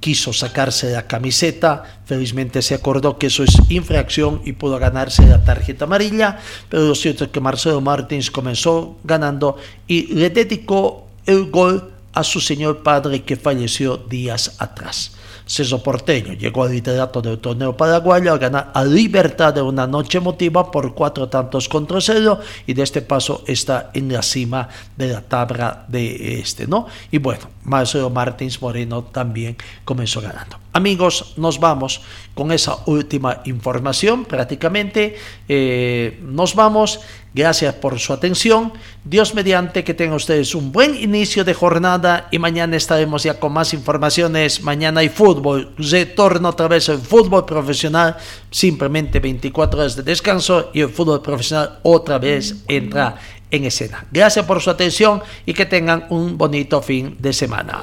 [0.00, 5.44] quiso sacarse la camiseta, felizmente se acordó que eso es infracción y pudo ganarse la
[5.44, 6.38] tarjeta amarilla,
[6.68, 12.24] pero lo cierto es que Marcelo Martins comenzó ganando y le dedicó el gol a
[12.24, 15.12] su señor padre que falleció días atrás.
[15.46, 20.18] Ceso Porteño llegó al liderato del torneo paraguayo a ganar a Libertad de una noche
[20.18, 25.08] emotiva por cuatro tantos contra cero y de este paso está en la cima de
[25.08, 26.86] la tabla de este, ¿no?
[27.10, 30.58] Y bueno, Marcelo Martins Moreno también comenzó ganando.
[30.72, 32.00] Amigos, nos vamos
[32.34, 35.16] con esa última información prácticamente.
[35.48, 37.00] Eh, nos vamos.
[37.34, 38.72] Gracias por su atención.
[39.04, 43.54] Dios mediante que tengan ustedes un buen inicio de jornada y mañana estaremos ya con
[43.54, 44.62] más informaciones.
[44.62, 45.72] Mañana hay fútbol.
[45.78, 48.18] Retorno otra vez el fútbol profesional.
[48.50, 53.16] Simplemente 24 horas de descanso y el fútbol profesional otra vez entra
[53.50, 54.04] en escena.
[54.10, 57.80] Gracias por su atención y que tengan un bonito fin de semana.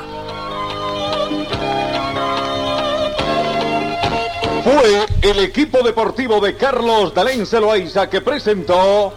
[4.64, 9.14] Fue el equipo deportivo de Carlos Dalén Celoaiza que presentó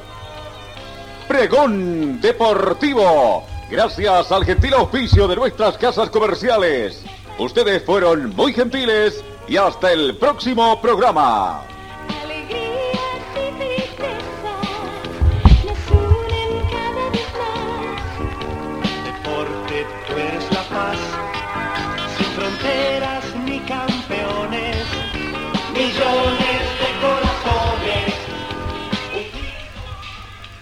[1.33, 3.47] Pregón Deportivo.
[3.70, 7.03] Gracias al gentil auspicio de nuestras casas comerciales.
[7.39, 11.62] Ustedes fueron muy gentiles y hasta el próximo programa.
[19.07, 20.99] Deporte, tú eres la paz,
[22.18, 24.87] sin fronteras ni campeones,
[25.72, 26.41] millones.